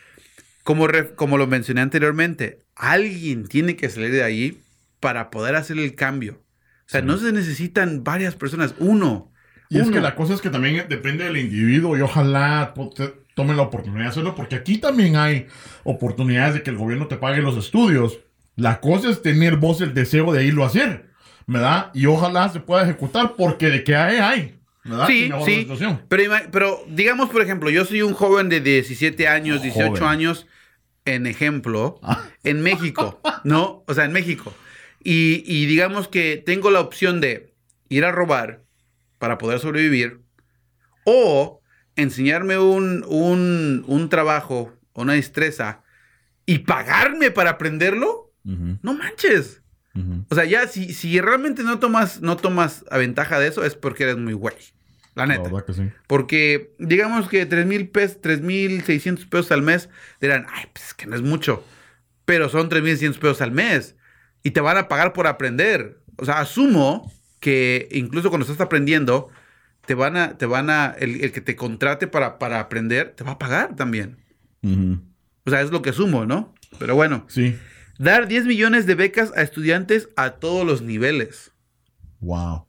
como, 0.63 0.87
re- 0.87 1.15
como 1.17 1.37
lo 1.37 1.47
mencioné 1.49 1.81
anteriormente, 1.83 2.61
alguien 2.77 3.47
tiene 3.49 3.75
que 3.77 3.91
salir 3.91 4.13
de 4.13 4.23
ahí 4.23 4.61
para 5.01 5.31
poder 5.31 5.55
hacer 5.57 5.79
el 5.79 5.95
cambio. 5.95 6.43
O 6.87 6.91
sea, 6.91 7.03
no 7.03 7.19
se 7.19 7.33
necesitan 7.33 8.03
varias 8.05 8.35
personas, 8.35 8.75
uno. 8.79 9.31
Y 9.69 9.79
es 9.79 9.91
que 9.91 10.01
la 10.01 10.15
cosa 10.15 10.33
es 10.35 10.41
que 10.41 10.49
también 10.49 10.87
depende 10.89 11.25
del 11.25 11.37
individuo 11.37 11.97
y 11.97 12.01
ojalá 12.01 12.73
po- 12.75 12.89
te- 12.89 13.13
tome 13.35 13.55
la 13.55 13.63
oportunidad 13.63 14.05
de 14.05 14.09
hacerlo, 14.09 14.35
porque 14.35 14.57
aquí 14.57 14.79
también 14.79 15.17
hay 15.17 15.47
oportunidades 15.85 16.55
de 16.55 16.63
que 16.63 16.71
el 16.71 16.77
gobierno 16.79 17.07
te 17.07 17.17
pague 17.17 17.43
los 17.43 17.57
estudios. 17.57 18.19
La 18.57 18.81
cosa 18.81 19.11
es 19.11 19.21
tener 19.23 19.57
vos 19.57 19.81
el 19.83 19.93
deseo 19.95 20.33
de 20.33 20.45
irlo 20.47 20.65
a 20.65 20.69
hacer, 20.69 21.11
¿verdad? 21.47 21.91
Y 21.95 22.07
ojalá 22.07 22.49
se 22.49 22.61
pueda 22.61 22.83
ejecutar, 22.85 23.35
porque 23.37 23.69
de 23.69 23.85
que 23.85 23.95
hay, 23.95 24.17
hay, 24.17 24.59
¿verdad? 24.85 25.07
Sí, 25.07 25.31
sí. 25.45 25.69
Pero, 26.09 26.83
digamos, 26.89 27.29
por 27.29 27.43
ejemplo, 27.43 27.69
yo 27.71 27.85
soy 27.85 28.01
un 28.03 28.15
joven 28.15 28.49
de 28.49 28.61
17 28.61 29.29
años, 29.29 29.63
18 29.63 29.89
Joven. 29.91 30.03
años, 30.05 30.47
en 31.05 31.27
ejemplo, 31.27 32.01
Ah. 32.03 32.25
en 32.43 32.63
México, 32.63 33.21
¿no? 33.45 33.85
O 33.87 33.95
sea, 33.95 34.05
en 34.07 34.13
México. 34.13 34.53
Y, 35.03 35.45
y 35.47 35.67
digamos 35.67 36.09
que 36.09 36.43
tengo 36.45 36.71
la 36.71 36.81
opción 36.81 37.21
de 37.21 37.55
ir 37.89 38.05
a 38.05 38.13
robar 38.13 38.63
para 39.19 39.39
poder 39.39 39.61
sobrevivir 39.61 40.21
o 41.05 41.61
enseñarme 41.97 42.59
un, 42.59 43.05
un, 43.09 43.85
un 43.87 44.09
trabajo, 44.09 44.73
una 44.95 45.15
destreza 45.15 45.83
y 46.47 46.61
pagarme 46.61 47.31
para 47.31 47.51
aprenderlo. 47.51 48.33
No 48.45 48.95
manches. 48.95 49.63
O 50.31 50.35
sea, 50.35 50.45
ya 50.45 50.67
si, 50.69 50.95
si 50.95 51.21
realmente 51.21 51.65
no 51.65 51.81
tomas, 51.81 52.23
no 52.23 52.37
tomas 52.37 52.85
a 52.91 52.99
ventaja 52.99 53.39
de 53.39 53.49
eso 53.49 53.65
es 53.65 53.75
porque 53.75 54.05
eres 54.05 54.17
muy 54.17 54.33
güey. 54.33 54.55
La 55.15 55.27
neta. 55.27 55.43
verdad 55.43 55.67
que 55.67 55.73
sí. 55.75 55.83
Porque 56.07 56.73
digamos 56.79 57.29
que 57.29 57.45
3 57.45 57.67
mil 57.67 57.89
pesos, 57.89 58.21
3 58.23 58.41
mil 58.41 58.83
600 58.85 59.27
pesos 59.27 59.51
al 59.51 59.63
mes, 59.63 59.89
dirán, 60.21 60.47
ay, 60.51 60.67
pues 60.73 60.87
es 60.87 60.95
que 60.95 61.07
no 61.07 61.17
es 61.17 61.23
mucho. 61.23 61.65
Pero 62.25 62.49
son 62.49 62.69
3 62.69 62.83
mil 62.83 62.93
600 62.93 63.19
pesos 63.19 63.41
al 63.43 63.51
mes. 63.51 63.97
Y 64.43 64.51
te 64.53 64.61
van 64.61 64.77
a 64.79 64.89
pagar 64.89 65.13
por 65.13 65.27
aprender. 65.27 66.01
O 66.17 66.25
sea, 66.25 66.41
asumo 66.41 67.13
que 67.41 67.89
incluso 67.93 68.31
cuando 68.31 68.47
estás 68.47 68.61
aprendiendo, 68.65 69.29
te 69.87 69.95
van 69.95 70.17
a, 70.17 70.37
te 70.39 70.47
van 70.47 70.71
a, 70.71 70.95
el, 70.99 71.23
el 71.23 71.33
que 71.33 71.41
te 71.41 71.57
contrate 71.57 72.07
para, 72.07 72.39
para 72.39 72.61
aprender, 72.61 73.15
te 73.17 73.25
va 73.25 73.33
a 73.33 73.39
pagar 73.39 73.77
también. 73.77 74.19
O 75.47 75.51
sea, 75.51 75.61
es 75.63 75.71
lo 75.71 75.83
que 75.83 75.91
asumo, 75.91 76.27
¿no? 76.27 76.55
Pero 76.79 76.95
bueno, 76.95 77.25
Sí. 77.29 77.57
dar 77.99 78.29
10 78.29 78.45
millones 78.47 78.87
de 78.87 78.95
becas 78.95 79.33
a 79.37 79.43
estudiantes 79.43 80.09
a 80.17 80.33
todos 80.33 80.67
los 80.67 80.83
niveles. 80.83 81.53
Wow. 82.21 82.67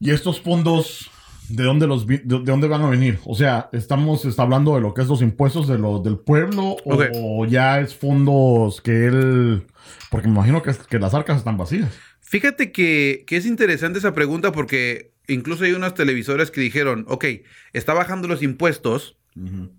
¿Y 0.00 0.10
estos 0.10 0.40
fondos, 0.40 1.10
de 1.48 1.64
dónde 1.64 1.86
los 1.86 2.06
vi- 2.06 2.18
de, 2.18 2.38
de 2.38 2.44
dónde 2.44 2.68
van 2.68 2.82
a 2.82 2.90
venir? 2.90 3.18
O 3.24 3.34
sea, 3.34 3.68
estamos 3.72 4.24
está 4.24 4.42
hablando 4.42 4.74
de 4.74 4.80
lo 4.80 4.94
que 4.94 5.02
es 5.02 5.08
los 5.08 5.22
impuestos 5.22 5.66
de 5.68 5.78
lo, 5.78 5.98
del 6.00 6.18
pueblo 6.18 6.76
o 7.14 7.46
ya 7.46 7.80
es 7.80 7.94
fondos 7.94 8.80
que 8.80 9.06
él, 9.06 9.66
porque 10.10 10.28
me 10.28 10.34
imagino 10.34 10.62
que, 10.62 10.72
que 10.88 10.98
las 10.98 11.14
arcas 11.14 11.38
están 11.38 11.56
vacías. 11.56 11.90
Fíjate 12.20 12.72
que, 12.72 13.24
que 13.26 13.36
es 13.36 13.46
interesante 13.46 13.98
esa 13.98 14.12
pregunta 14.12 14.52
porque 14.52 15.12
incluso 15.28 15.64
hay 15.64 15.72
unas 15.72 15.94
televisoras 15.94 16.50
que 16.50 16.60
dijeron, 16.60 17.04
ok, 17.08 17.24
está 17.72 17.94
bajando 17.94 18.28
los 18.28 18.42
impuestos, 18.42 19.16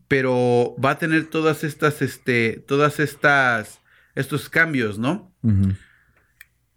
pero 0.08 0.74
va 0.84 0.92
a 0.92 0.98
tener 0.98 1.26
todas 1.26 1.64
estas, 1.66 2.02
este, 2.02 2.64
todas 2.66 3.00
estas, 3.00 3.82
estos 4.16 4.48
cambios, 4.50 4.98
¿no? 4.98 5.32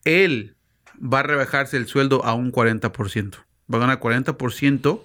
Él 0.04 0.56
va 1.00 1.20
a 1.20 1.22
rebajarse 1.22 1.76
el 1.76 1.87
sueldo 1.87 2.25
a 2.25 2.34
un 2.34 2.50
40%. 2.52 3.34
Va 3.73 3.79
a 3.79 3.81
ganar 3.81 4.00
40% 4.00 5.00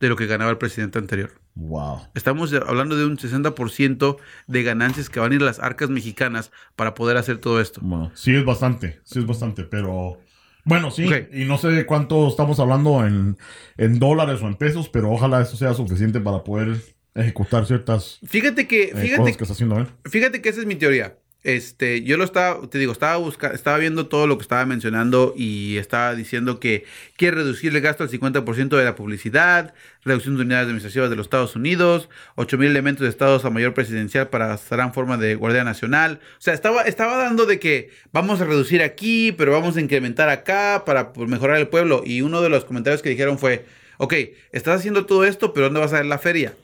de 0.00 0.08
lo 0.08 0.16
que 0.16 0.26
ganaba 0.26 0.50
el 0.50 0.58
presidente 0.58 0.98
anterior. 0.98 1.32
Wow. 1.54 2.00
Estamos 2.14 2.52
hablando 2.52 2.96
de 2.96 3.04
un 3.04 3.18
60% 3.18 4.16
de 4.46 4.62
ganancias 4.62 5.08
que 5.08 5.20
van 5.20 5.32
a 5.32 5.34
ir 5.36 5.42
a 5.42 5.44
las 5.44 5.60
arcas 5.60 5.90
mexicanas 5.90 6.50
para 6.76 6.94
poder 6.94 7.16
hacer 7.16 7.38
todo 7.38 7.60
esto. 7.60 7.80
Bueno, 7.82 8.10
sí 8.14 8.34
es 8.34 8.44
bastante, 8.44 9.00
sí 9.04 9.18
es 9.18 9.26
bastante, 9.26 9.64
pero 9.64 10.18
bueno, 10.64 10.90
sí, 10.90 11.08
y 11.32 11.44
no 11.44 11.58
sé 11.58 11.68
de 11.68 11.86
cuánto 11.86 12.28
estamos 12.28 12.60
hablando 12.60 13.04
en, 13.06 13.36
en 13.76 13.98
dólares 13.98 14.40
o 14.42 14.46
en 14.46 14.54
pesos, 14.54 14.88
pero 14.88 15.10
ojalá 15.10 15.42
eso 15.42 15.56
sea 15.56 15.74
suficiente 15.74 16.20
para 16.20 16.44
poder 16.44 16.80
ejecutar 17.14 17.66
ciertas 17.66 18.18
Fíjate 18.24 18.66
que, 18.66 18.84
eh, 18.84 18.94
fíjate 18.94 19.18
cosas 19.18 19.36
que 19.36 19.44
está 19.44 19.54
haciendo 19.54 19.78
él. 19.78 19.86
Fíjate 20.04 20.40
que 20.40 20.48
esa 20.48 20.60
es 20.60 20.66
mi 20.66 20.76
teoría. 20.76 21.18
Este, 21.44 22.02
yo 22.02 22.16
lo 22.18 22.24
estaba, 22.24 22.68
te 22.68 22.78
digo, 22.78 22.92
estaba 22.92 23.16
buscando, 23.16 23.56
estaba 23.56 23.76
viendo 23.78 24.06
todo 24.06 24.28
lo 24.28 24.38
que 24.38 24.42
estaba 24.42 24.64
mencionando 24.64 25.34
y 25.36 25.76
estaba 25.76 26.14
diciendo 26.14 26.60
que 26.60 26.84
quiere 27.16 27.38
reducir 27.38 27.74
el 27.74 27.80
gasto 27.80 28.04
al 28.04 28.10
50% 28.10 28.76
de 28.76 28.84
la 28.84 28.94
publicidad, 28.94 29.74
reducción 30.04 30.36
de 30.36 30.42
unidades 30.42 30.66
administrativas 30.66 31.10
de 31.10 31.16
los 31.16 31.26
Estados 31.26 31.56
Unidos, 31.56 32.08
8 32.36 32.58
mil 32.58 32.70
elementos 32.70 33.02
de 33.02 33.08
estados 33.08 33.44
a 33.44 33.50
mayor 33.50 33.74
presidencial 33.74 34.28
para 34.28 34.56
en 34.70 34.92
forma 34.94 35.16
de 35.16 35.34
Guardia 35.34 35.64
Nacional. 35.64 36.20
O 36.38 36.40
sea, 36.40 36.54
estaba, 36.54 36.82
estaba 36.82 37.16
dando 37.16 37.44
de 37.44 37.58
que 37.58 37.90
vamos 38.12 38.40
a 38.40 38.44
reducir 38.44 38.80
aquí, 38.80 39.32
pero 39.32 39.50
vamos 39.50 39.76
a 39.76 39.80
incrementar 39.80 40.28
acá 40.28 40.84
para 40.86 41.12
pues, 41.12 41.28
mejorar 41.28 41.58
el 41.58 41.66
pueblo. 41.66 42.02
Y 42.04 42.22
uno 42.22 42.40
de 42.40 42.50
los 42.50 42.64
comentarios 42.64 43.02
que 43.02 43.10
dijeron 43.10 43.38
fue, 43.38 43.66
ok, 43.98 44.14
estás 44.52 44.78
haciendo 44.78 45.06
todo 45.06 45.24
esto, 45.24 45.52
pero 45.52 45.66
¿dónde 45.66 45.80
vas 45.80 45.92
a 45.92 45.96
ver 45.96 46.06
la 46.06 46.18
feria? 46.18 46.54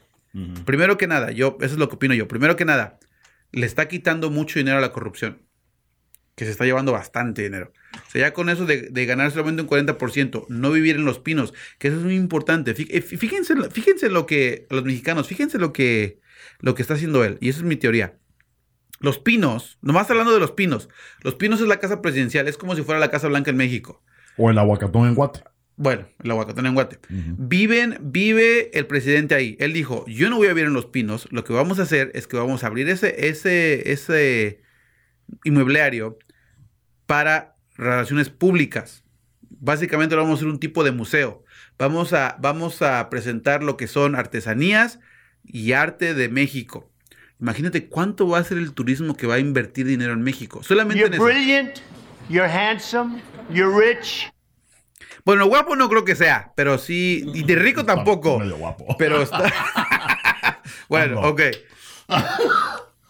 Primero 0.65 0.99
que 0.99 1.09
nada, 1.09 1.33
yo, 1.33 1.57
eso 1.61 1.75
es 1.75 1.79
lo 1.79 1.89
que 1.89 1.97
opino 1.97 2.15
yo. 2.15 2.29
Primero 2.29 2.55
que 2.55 2.65
nada, 2.65 2.99
le 3.53 3.67
está 3.67 3.89
quitando 3.89 4.31
mucho 4.31 4.59
dinero 4.59 4.79
a 4.79 4.81
la 4.81 4.93
corrupción. 4.93 5.43
Que 6.35 6.45
se 6.45 6.53
está 6.53 6.65
llevando 6.65 6.93
bastante 6.93 7.43
dinero. 7.43 7.73
O 8.07 8.11
sea, 8.11 8.29
ya 8.29 8.33
con 8.33 8.49
eso 8.49 8.65
de, 8.65 9.07
ganar 9.07 9.31
solamente 9.31 9.63
un 9.63 9.69
40%, 9.69 10.47
no 10.49 10.71
vivir 10.71 10.97
en 10.97 11.05
los 11.05 11.19
pinos, 11.19 11.53
que 11.79 11.89
eso 11.89 11.97
es 11.97 12.05
muy 12.05 12.15
importante. 12.15 12.75
Eh, 12.77 13.01
Fíjense, 13.03 13.55
fíjense 13.71 14.09
lo 14.09 14.27
que, 14.27 14.67
los 14.71 14.85
mexicanos, 14.85 15.27
fíjense 15.27 15.59
lo 15.59 15.73
que, 15.73 16.21
lo 16.61 16.75
que 16.75 16.83
está 16.83 16.95
haciendo 16.95 17.25
él. 17.25 17.39
Y 17.41 17.49
esa 17.49 17.59
es 17.59 17.65
mi 17.65 17.77
teoría. 17.77 18.19
Los 19.01 19.19
pinos, 19.19 19.79
nomás 19.81 20.11
hablando 20.11 20.33
de 20.33 20.41
los 20.41 20.53
pinos, 20.53 20.89
los 21.23 21.35
pinos 21.35 21.61
es 21.61 21.69
la 21.69 21.79
casa 21.79 22.03
presidencial, 22.03 22.49
es 22.49 22.57
como 22.57 22.75
si 22.75 22.83
fuera 22.83 22.99
la 22.99 23.11
Casa 23.11 23.29
Blanca 23.29 23.51
en 23.51 23.57
México. 23.57 24.03
O 24.37 24.51
el 24.51 24.59
aguacatón 24.59 25.09
en 25.09 25.15
Guate. 25.15 25.41
Bueno, 25.81 26.09
el 26.25 26.31
aguacatón 26.33 26.67
en 26.67 26.75
Guate. 26.75 26.99
Viven, 27.09 27.99
vive 28.01 28.77
el 28.77 28.87
presidente 28.89 29.37
ahí. 29.37 29.57
Él 29.61 29.73
dijo, 29.73 30.05
yo 30.09 30.29
no 30.29 30.37
voy 30.37 30.49
a 30.49 30.53
vivir 30.53 30.67
en 30.67 30.75
Los 30.75 30.87
Pinos. 30.87 31.29
Lo 31.31 31.45
que 31.45 31.53
vamos 31.53 31.79
a 31.79 31.83
hacer 31.83 32.11
es 32.15 32.27
que 32.27 32.37
vamos 32.37 32.65
a 32.65 32.67
abrir 32.67 32.89
ese, 32.89 33.29
ese, 33.29 33.93
ese 33.93 34.61
inmobiliario 35.45 36.19
para 37.07 37.55
relaciones 37.77 38.29
públicas. 38.29 39.05
Básicamente 39.51 40.17
lo 40.17 40.23
vamos 40.23 40.39
a 40.39 40.41
hacer 40.41 40.49
un 40.49 40.59
tipo 40.59 40.83
de 40.83 40.91
museo. 40.91 41.45
Vamos 41.79 42.13
a, 42.13 42.37
vamos 42.41 42.83
a 42.83 43.09
presentar 43.09 43.63
lo 43.63 43.77
que 43.77 43.87
son 43.87 44.17
artesanías 44.17 44.99
y 45.45 45.73
arte 45.73 46.13
de 46.13 46.29
México. 46.29 46.91
Imagínate 47.41 47.87
cuánto 47.87 48.27
va 48.27 48.39
a 48.39 48.45
ser 48.45 48.59
el 48.59 48.73
turismo 48.73 49.17
que 49.17 49.29
va 49.29 49.35
a 49.37 49.39
invertir 49.39 49.87
dinero 49.87 50.13
en 50.13 50.23
México. 50.23 50.61
Solamente 50.65 51.05
en 51.05 51.13
You're 51.13 51.17
eso. 51.17 51.25
brilliant, 51.25 51.79
you're 52.29 52.51
handsome, 52.53 53.23
you're 53.49 53.73
rich. 53.73 54.29
Bueno, 55.29 55.47
guapo 55.47 55.77
no 55.77 55.91
creo 55.91 56.07
que 56.07 56.17
sea, 56.17 56.53
pero 56.57 56.79
sí. 56.79 57.23
Y 57.35 57.43
de 57.43 57.55
rico 57.55 57.85
tampoco. 57.85 58.39
Medio 58.39 58.57
guapo. 58.57 58.97
Pero 58.99 59.21
está. 59.23 59.53
bueno, 60.89 61.21
ok. 61.21 61.43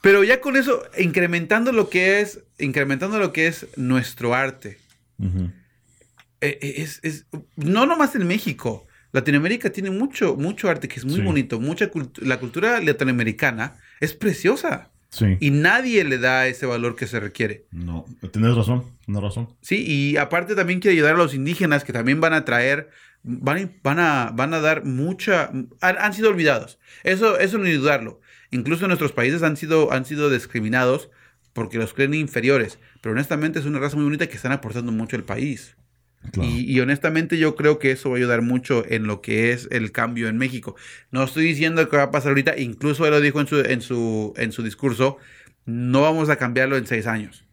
Pero 0.01 0.25
ya 0.25 0.41
con 0.41 0.57
eso, 0.57 0.83
incrementando 0.99 1.71
lo 1.71 1.89
que 1.89 2.19
es. 2.21 2.41
Incrementando 2.59 3.21
lo 3.21 3.33
que 3.33 3.47
es 3.47 3.69
nuestro 3.77 4.35
arte. 4.35 4.79
Eh, 5.21 6.59
eh, 6.61 6.75
es, 6.79 6.99
es- 7.05 7.27
no 7.55 7.87
nomás 7.87 8.17
en 8.17 8.27
México. 8.27 8.89
Latinoamérica 9.13 9.71
tiene 9.71 9.93
mucho, 9.93 10.35
mucho 10.35 10.69
arte 10.69 10.89
que 10.89 10.97
es 10.99 11.05
muy 11.05 11.15
Sí. 11.17 11.23
bonito. 11.23 11.61
Mucha 11.61 11.89
la 12.17 12.41
cultura 12.41 12.81
latinoamericana 12.81 13.77
es 14.01 14.13
preciosa. 14.13 14.91
Sí. 15.11 15.37
Y 15.41 15.51
nadie 15.51 16.05
le 16.05 16.19
da 16.19 16.47
ese 16.49 16.67
valor 16.67 16.95
que 16.95 17.07
se 17.07 17.19
requiere. 17.19 17.65
No, 17.71 18.05
tienes 18.31 18.55
razón, 18.55 18.85
tienes 19.05 19.23
razón. 19.23 19.49
Sí, 19.63 19.85
y 19.87 20.17
aparte 20.19 20.55
también 20.55 20.81
quiere 20.81 20.97
ayudar 20.97 21.15
a 21.15 21.19
los 21.19 21.35
indígenas 21.35 21.83
que 21.85 21.93
también 21.95 22.21
van 22.21 22.35
a 22.35 22.45
traer, 22.45 22.91
van, 23.23 23.59
a- 23.59 23.71
van, 23.83 23.99
a, 24.01 24.31
van 24.35 24.53
a 24.55 24.61
dar 24.61 24.85
mucha, 24.85 25.51
han, 25.81 25.99
han 25.99 26.13
sido 26.13 26.29
olvidados. 26.29 26.79
Eso, 27.05 27.39
eso 27.39 27.57
no 27.59 27.65
hay 27.65 27.73
dudarlo. 27.75 28.21
Incluso 28.51 28.85
en 28.85 28.89
nuestros 28.89 29.13
países 29.13 29.43
han 29.43 29.57
sido, 29.57 29.93
han 29.93 30.05
sido 30.05 30.29
discriminados 30.31 31.11
porque 31.55 31.79
los 31.79 31.95
creen 31.95 32.15
inferiores. 32.15 32.79
Pero 33.01 33.13
honestamente 33.15 33.59
es 33.59 33.65
una 33.65 33.79
raza 33.79 33.97
muy 33.97 34.05
bonita 34.05 34.27
que 34.27 34.37
están 34.37 34.53
aportando 34.53 34.93
mucho 34.93 35.17
al 35.17 35.25
país. 35.25 35.77
Claro. 36.33 36.49
Y, 36.49 36.71
y 36.71 36.81
honestamente 36.81 37.39
yo 37.39 37.55
creo 37.55 37.79
que 37.79 37.93
eso 37.93 38.11
va 38.11 38.17
a 38.17 38.19
ayudar 38.19 38.43
mucho 38.43 38.85
en 38.89 39.07
lo 39.07 39.21
que 39.21 39.53
es 39.53 39.69
el 39.71 39.93
cambio 39.93 40.29
en 40.29 40.37
México. 40.37 40.77
No 41.11 41.23
estoy 41.23 41.45
diciendo 41.45 41.89
que 41.89 41.97
va 41.97 42.05
a 42.05 42.11
pasar 42.11 42.31
ahorita, 42.31 42.59
incluso 42.59 43.05
él 43.07 43.13
lo 43.13 43.21
dijo 43.21 43.41
en 43.41 43.47
su, 43.47 43.61
en 43.61 43.81
su, 43.81 44.35
en 44.37 44.53
su 44.53 44.63
discurso, 44.63 45.19
no 45.65 46.03
vamos 46.03 46.29
a 46.29 46.37
cambiarlo 46.37 46.77
en 46.77 46.87
seis 46.87 47.07
años, 47.07 47.45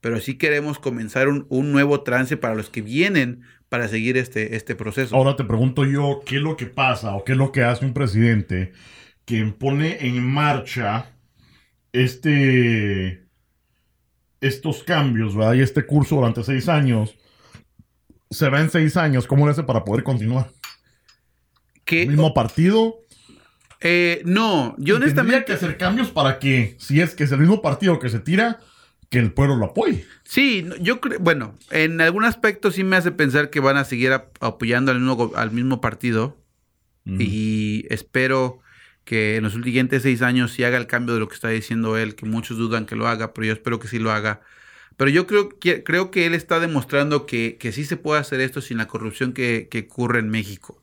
pero 0.00 0.20
sí 0.20 0.34
queremos 0.36 0.78
comenzar 0.78 1.28
un, 1.28 1.46
un 1.48 1.72
nuevo 1.72 2.02
trance 2.02 2.36
para 2.36 2.54
los 2.54 2.70
que 2.70 2.82
vienen 2.82 3.42
para 3.68 3.88
seguir 3.88 4.16
este, 4.16 4.56
este 4.56 4.74
proceso. 4.74 5.16
Ahora 5.16 5.36
te 5.36 5.44
pregunto 5.44 5.84
yo, 5.84 6.20
¿qué 6.24 6.36
es 6.36 6.42
lo 6.42 6.56
que 6.56 6.66
pasa 6.66 7.14
o 7.16 7.24
qué 7.24 7.32
es 7.32 7.38
lo 7.38 7.52
que 7.52 7.62
hace 7.62 7.84
un 7.84 7.92
presidente 7.92 8.72
que 9.24 9.44
pone 9.46 10.06
en 10.06 10.22
marcha 10.22 11.06
este 11.92 13.24
estos 14.40 14.84
cambios, 14.84 15.34
¿verdad? 15.34 15.54
Y 15.54 15.62
este 15.62 15.86
curso 15.86 16.16
durante 16.16 16.42
seis 16.44 16.68
años. 16.68 17.16
Se 18.34 18.48
va 18.48 18.60
en 18.60 18.70
seis 18.70 18.96
años, 18.96 19.26
¿cómo 19.26 19.46
le 19.46 19.52
hace 19.52 19.62
para 19.62 19.84
poder 19.84 20.02
continuar? 20.04 20.50
que, 21.84 22.06
¿Mismo 22.06 22.32
partido? 22.34 22.96
eh, 23.80 24.22
no, 24.24 24.74
yo 24.78 24.96
Y 24.96 25.00
Tendría 25.00 25.12
honestamente... 25.12 25.44
que 25.44 25.52
hacer 25.52 25.76
cambios 25.76 26.10
para 26.10 26.38
que, 26.38 26.76
si 26.78 27.00
es 27.00 27.14
que 27.14 27.24
es 27.24 27.32
el 27.32 27.40
mismo 27.40 27.60
partido 27.60 27.98
que 27.98 28.08
se 28.08 28.18
tira, 28.20 28.60
que 29.10 29.18
el 29.18 29.32
pueblo 29.32 29.56
lo 29.56 29.66
apoye. 29.66 30.06
Sí, 30.24 30.66
yo 30.80 31.00
creo, 31.00 31.18
bueno, 31.20 31.54
en 31.70 32.00
algún 32.00 32.24
aspecto 32.24 32.70
sí 32.70 32.82
me 32.84 32.96
hace 32.96 33.12
pensar 33.12 33.50
que 33.50 33.60
van 33.60 33.76
a 33.76 33.84
seguir 33.84 34.12
ap- 34.12 34.42
apoyando 34.42 34.90
al 34.92 35.00
mismo, 35.00 35.32
al 35.36 35.50
mismo 35.50 35.80
partido. 35.80 36.38
Y 37.06 37.84
espero 37.90 38.60
que 39.04 39.36
en 39.36 39.44
los 39.44 39.52
siguientes 39.52 40.02
seis 40.02 40.22
años 40.22 40.52
sí 40.52 40.64
haga 40.64 40.78
el 40.78 40.86
cambio 40.86 41.12
de 41.12 41.20
lo 41.20 41.28
que 41.28 41.34
está 41.34 41.50
diciendo 41.50 41.98
él, 41.98 42.14
que 42.14 42.24
muchos 42.24 42.56
dudan 42.56 42.86
que 42.86 42.96
lo 42.96 43.06
haga, 43.06 43.34
pero 43.34 43.46
yo 43.46 43.52
espero 43.52 43.78
que 43.78 43.88
sí 43.88 43.98
lo 43.98 44.10
haga. 44.10 44.40
Pero 44.96 45.10
yo 45.10 45.26
creo 45.26 45.48
que, 45.48 45.82
creo 45.82 46.10
que 46.10 46.26
él 46.26 46.34
está 46.34 46.60
demostrando 46.60 47.26
que, 47.26 47.56
que 47.58 47.72
sí 47.72 47.84
se 47.84 47.96
puede 47.96 48.20
hacer 48.20 48.40
esto 48.40 48.60
sin 48.60 48.78
la 48.78 48.86
corrupción 48.86 49.32
que, 49.32 49.68
que 49.70 49.80
ocurre 49.80 50.20
en 50.20 50.28
México. 50.28 50.82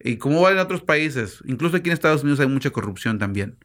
Y 0.00 0.16
como 0.16 0.40
va 0.40 0.52
en 0.52 0.58
otros 0.58 0.82
países, 0.82 1.42
incluso 1.46 1.76
aquí 1.76 1.90
en 1.90 1.94
Estados 1.94 2.22
Unidos 2.22 2.40
hay 2.40 2.48
mucha 2.48 2.70
corrupción 2.70 3.18
también. 3.18 3.58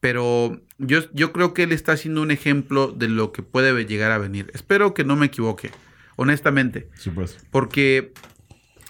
Pero 0.00 0.60
yo, 0.78 1.00
yo 1.12 1.32
creo 1.32 1.54
que 1.54 1.62
él 1.62 1.72
está 1.72 1.92
haciendo 1.92 2.22
un 2.22 2.30
ejemplo 2.30 2.88
de 2.88 3.08
lo 3.08 3.32
que 3.32 3.42
puede 3.42 3.86
llegar 3.86 4.10
a 4.10 4.18
venir. 4.18 4.50
Espero 4.54 4.94
que 4.94 5.04
no 5.04 5.14
me 5.14 5.26
equivoque, 5.26 5.70
honestamente. 6.16 6.88
Sí, 6.96 7.10
pues. 7.10 7.38
Porque 7.50 8.12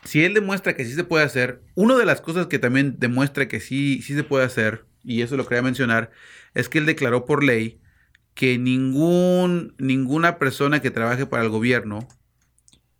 si 0.05 0.25
él 0.25 0.33
demuestra 0.33 0.75
que 0.75 0.87
sí 0.87 0.95
se 0.95 1.05
puede 1.05 1.25
hacer, 1.25 1.61
una 1.75 1.99
de 1.99 2.07
las 2.07 2.23
cosas 2.23 2.47
que 2.47 2.59
también 2.59 2.97
demuestra 2.99 3.47
que 3.47 3.61
sí, 3.61 4.01
sí 4.01 4.15
se 4.15 4.25
puede 4.25 4.47
hacer, 4.47 4.87
y 5.05 5.21
eso 5.21 5.37
lo 5.37 5.47
quería 5.47 5.61
mencionar, 5.61 6.11
es 6.55 6.71
que 6.71 6.79
él 6.79 6.87
declaró 6.87 7.27
por 7.27 7.45
ley 7.45 7.79
que 8.35 8.59
ningún, 8.59 9.75
ninguna 9.79 10.39
persona 10.39 10.81
que 10.81 10.91
trabaje 10.91 11.27
para 11.27 11.43
el 11.43 11.51
gobierno 11.51 12.09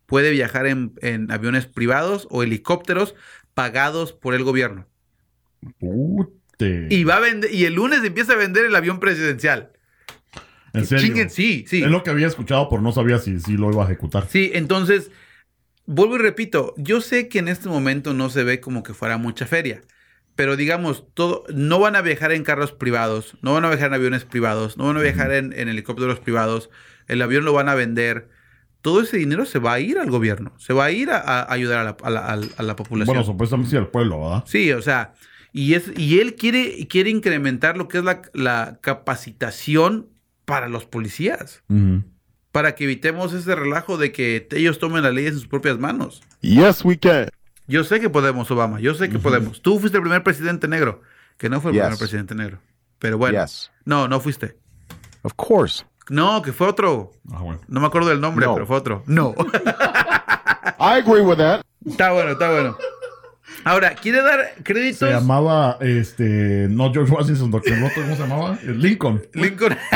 puede 0.07 0.31
viajar 0.31 0.67
en, 0.67 0.93
en 1.01 1.31
aviones 1.31 1.67
privados 1.67 2.29
o 2.31 2.43
helicópteros 2.43 3.15
pagados 3.55 4.13
por 4.13 4.35
el 4.35 4.45
gobierno. 4.45 4.87
Pute. 5.79 6.89
Y 6.91 7.05
va 7.05 7.17
a 7.17 7.21
vender, 7.21 7.53
y 7.53 7.65
el 7.65 7.75
lunes 7.75 8.05
empieza 8.05 8.35
a 8.35 8.37
vender 8.37 8.67
el 8.67 8.77
avión 8.77 9.01
presidencial. 9.01 9.73
en 10.73 10.87
serio. 10.87 11.07
Chinguen, 11.07 11.31
sí, 11.31 11.65
sí. 11.67 11.83
Es 11.83 11.91
lo 11.91 12.03
que 12.03 12.11
había 12.11 12.27
escuchado, 12.27 12.69
pero 12.69 12.83
no 12.83 12.93
sabía 12.93 13.19
si, 13.19 13.41
si 13.41 13.57
lo 13.57 13.71
iba 13.71 13.83
a 13.83 13.87
ejecutar. 13.87 14.29
Sí, 14.29 14.51
entonces, 14.55 15.11
vuelvo 15.87 16.17
y 16.17 16.19
repito, 16.19 16.75
yo 16.77 17.01
sé 17.01 17.29
que 17.29 17.39
en 17.39 17.49
este 17.49 17.69
momento 17.69 18.13
no 18.13 18.31
se 18.31 18.45
ve 18.45 18.61
como 18.61 18.83
que 18.83 18.95
fuera 18.95 19.17
mucha 19.17 19.47
feria, 19.47 19.83
pero 20.35 20.57
digamos, 20.57 21.05
todo, 21.15 21.45
no 21.55 21.79
van 21.79 21.97
a 21.97 22.01
viajar 22.03 22.33
en 22.33 22.43
carros 22.45 22.73
privados, 22.73 23.35
no 23.43 23.53
van 23.53 23.65
a 23.65 23.69
viajar 23.69 23.89
en 23.89 23.95
aviones 23.95 24.25
privados, 24.25 24.77
no 24.77 24.87
van 24.87 24.97
a 24.97 25.01
viajar 25.01 25.33
en, 25.33 25.53
en 25.53 25.69
helicópteros 25.69 26.21
privados, 26.21 26.71
el 27.09 27.21
avión 27.23 27.45
lo 27.45 27.53
van 27.53 27.69
a 27.69 27.75
vender. 27.75 28.29
Todo 28.81 29.01
ese 29.03 29.17
dinero 29.17 29.45
se 29.45 29.59
va 29.61 29.75
a 29.75 29.81
ir 29.81 29.99
al 29.99 30.11
gobierno, 30.11 30.55
se 30.59 30.73
va 30.73 30.87
a 30.87 30.91
ir 30.91 31.11
a, 31.11 31.19
a 31.19 31.53
ayudar 31.53 31.79
a 31.81 31.85
la, 31.85 31.97
a 32.03 32.11
la- 32.11 32.27
a 32.27 32.37
la- 32.37 32.49
a 32.57 32.63
la 32.63 32.75
población. 32.77 33.07
Bueno, 33.07 33.23
supuestamente 33.25 33.71
sí 33.71 33.77
al 33.77 33.89
pueblo, 33.89 34.21
¿verdad? 34.23 34.45
Sí, 34.47 34.73
o 34.73 34.83
sea, 34.83 35.13
y, 35.53 35.75
es, 35.75 35.93
y 35.97 36.19
él 36.21 36.35
quiere, 36.35 36.89
quiere 36.89 37.11
incrementar 37.11 37.77
lo 37.77 37.87
que 37.87 37.99
es 37.99 38.05
la, 38.05 38.23
la 38.33 38.79
capacitación 38.81 40.09
para 40.45 40.69
los 40.69 40.85
policías, 40.87 41.63
para 42.51 42.75
que 42.75 42.85
evitemos 42.85 43.33
ese 43.33 43.55
relajo 43.55 43.97
de 43.99 44.11
que 44.13 44.49
ellos 44.53 44.79
tomen 44.79 45.03
las 45.05 45.15
leyes 45.15 45.33
en 45.33 45.39
sus 45.39 45.49
propias 45.49 45.79
manos. 45.79 46.23
Yes, 46.41 46.85
we 46.85 46.99
can. 46.99 47.29
Yo 47.67 47.85
sé 47.85 48.01
que 48.01 48.11
podemos, 48.11 48.51
Obama, 48.51 48.81
yo 48.81 48.95
sé 48.95 49.09
que 49.09 49.19
podemos. 49.19 49.63
Tú 49.63 49.79
fuiste 49.79 49.97
el 49.99 50.03
primer 50.03 50.23
presidente 50.23 50.69
negro, 50.69 51.03
que 51.39 51.49
no 51.49 51.61
fue 51.61 51.71
el 51.71 51.77
Yes. 51.77 51.83
primer 51.85 51.99
presidente 51.99 52.35
negro. 52.35 52.59
Pero 52.99 53.19
bueno, 53.19 53.41
Yes. 53.41 53.71
no, 53.85 54.09
no 54.09 54.21
fuiste. 54.21 54.57
Of 55.23 55.33
course. 55.37 55.85
No, 56.11 56.43
que 56.43 56.53
fue 56.53 56.67
otro. 56.67 57.13
Ah, 57.33 57.41
bueno. 57.43 57.61
No 57.69 57.81
me 57.81 57.87
acuerdo 57.87 58.09
del 58.09 58.21
nombre, 58.21 58.45
No. 58.47 58.55
pero 58.55 58.67
fue 58.67 58.77
otro. 58.77 59.03
No. 59.07 59.35
I 60.79 60.99
agree 61.01 61.21
with 61.23 61.37
that. 61.39 61.63
está 61.87 62.13
bueno, 62.13 62.33
está 62.33 62.51
bueno. 62.51 62.77
Ahora, 63.65 63.95
¿quiere 63.95 64.23
dar 64.23 64.55
créditos? 64.63 65.09
Se 65.09 65.15
llamaba, 65.15 65.79
este, 65.81 66.67
no 66.69 66.93
George 66.93 67.13
Washington, 67.13 67.51
doctor. 67.51 67.75
¿cómo 67.95 68.17
se 68.17 68.23
llamaba? 68.23 68.59
Eh, 68.63 68.75
Lincoln. 68.77 69.23
Lincoln. 69.35 69.77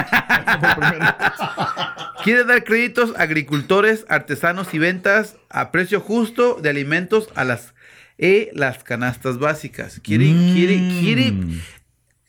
Quiere 2.25 2.45
dar 2.45 2.64
créditos 2.64 3.14
a 3.16 3.23
agricultores, 3.23 4.05
artesanos 4.09 4.73
y 4.75 4.79
ventas 4.79 5.37
a 5.49 5.71
precio 5.71 6.01
justo 6.01 6.59
de 6.61 6.71
alimentos 6.71 7.29
a 7.35 7.45
las 7.45 7.75
e 8.19 8.51
las 8.55 8.83
canastas 8.83 9.38
básicas. 9.38 10.01
Quiere, 10.03 10.25
quiere, 10.53 10.79
Mm. 10.79 11.01
quiere. 11.01 11.33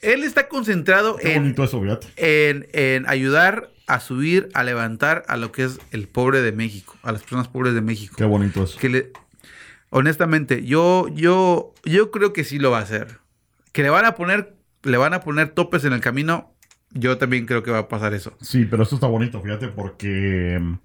Él 0.02 0.24
está 0.24 0.48
concentrado 0.48 1.18
Qué 1.18 1.34
en, 1.34 1.44
bonito 1.44 1.64
eso, 1.64 1.82
en, 2.18 2.68
en 2.74 3.10
ayudar 3.10 3.72
a 3.88 4.00
subir, 4.02 4.50
a 4.54 4.64
levantar 4.64 5.24
a 5.28 5.38
lo 5.38 5.52
que 5.52 5.64
es 5.64 5.80
el 5.92 6.08
pobre 6.08 6.42
de 6.42 6.52
México, 6.52 6.96
a 7.04 7.12
las 7.12 7.22
personas 7.22 7.48
pobres 7.48 7.74
de 7.74 7.82
México. 7.82 8.16
Qué 8.18 8.26
bonito 8.26 8.64
eso. 8.66 8.78
Que 8.78 8.90
le, 8.90 9.12
honestamente, 9.90 10.66
yo, 10.66 11.08
yo, 11.14 11.74
yo 11.86 12.12
creo 12.12 12.34
que 12.34 12.44
sí 12.44 12.60
lo 12.60 12.72
va 12.72 12.80
a 12.80 12.84
hacer. 12.84 13.20
Que 13.72 13.84
le 13.84 13.90
van 13.90 14.06
a 14.06 14.16
poner, 14.16 14.56
le 14.84 14.98
van 14.98 15.14
a 15.14 15.22
poner 15.22 15.50
topes 15.50 15.84
en 15.86 15.94
el 15.94 16.02
camino. 16.02 16.54
Yo 16.92 17.18
también 17.18 17.46
creo 17.46 17.64
que 17.64 17.72
va 17.72 17.80
a 17.80 17.88
pasar 17.88 18.14
eso. 18.14 18.34
Sí, 18.42 18.66
pero 18.66 18.84
esto 18.84 18.96
está 18.96 19.08
bonito, 19.08 19.42
fíjate, 19.42 19.68
porque 19.68 20.58
mm, 20.62 20.76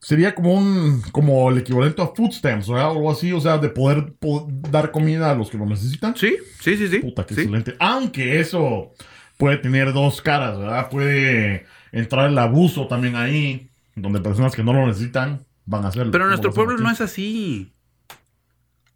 sería 0.00 0.34
como 0.34 0.54
un, 0.54 1.02
como 1.12 1.50
el 1.50 1.58
equivalente 1.58 2.02
a 2.02 2.08
food 2.08 2.32
stamps, 2.32 2.68
¿verdad? 2.68 2.88
O 2.88 2.92
algo 2.92 3.10
así, 3.10 3.32
o 3.32 3.40
sea, 3.40 3.58
de 3.58 3.68
poder 3.68 4.14
po- 4.18 4.48
dar 4.70 4.90
comida 4.90 5.30
a 5.30 5.34
los 5.34 5.50
que 5.50 5.58
lo 5.58 5.66
necesitan. 5.66 6.16
Sí, 6.16 6.36
sí, 6.60 6.76
sí, 6.76 6.88
sí. 6.88 6.98
Puta, 7.00 7.26
qué 7.26 7.34
Sí. 7.34 7.40
excelente. 7.42 7.74
Aunque 7.78 8.40
eso 8.40 8.92
puede 9.36 9.58
tener 9.58 9.92
dos 9.92 10.22
caras, 10.22 10.58
¿verdad? 10.58 10.88
Puede 10.88 11.66
entrar 11.92 12.28
el 12.30 12.38
abuso 12.38 12.86
también 12.86 13.16
ahí, 13.16 13.68
donde 13.94 14.20
personas 14.20 14.54
que 14.54 14.62
no 14.64 14.72
lo 14.72 14.86
necesitan 14.86 15.44
van 15.66 15.84
a 15.84 15.88
hacerlo. 15.88 16.10
Pero 16.12 16.26
nuestro 16.28 16.52
pueblo 16.52 16.76
no 16.78 16.90
es 16.90 17.00
así. 17.00 17.72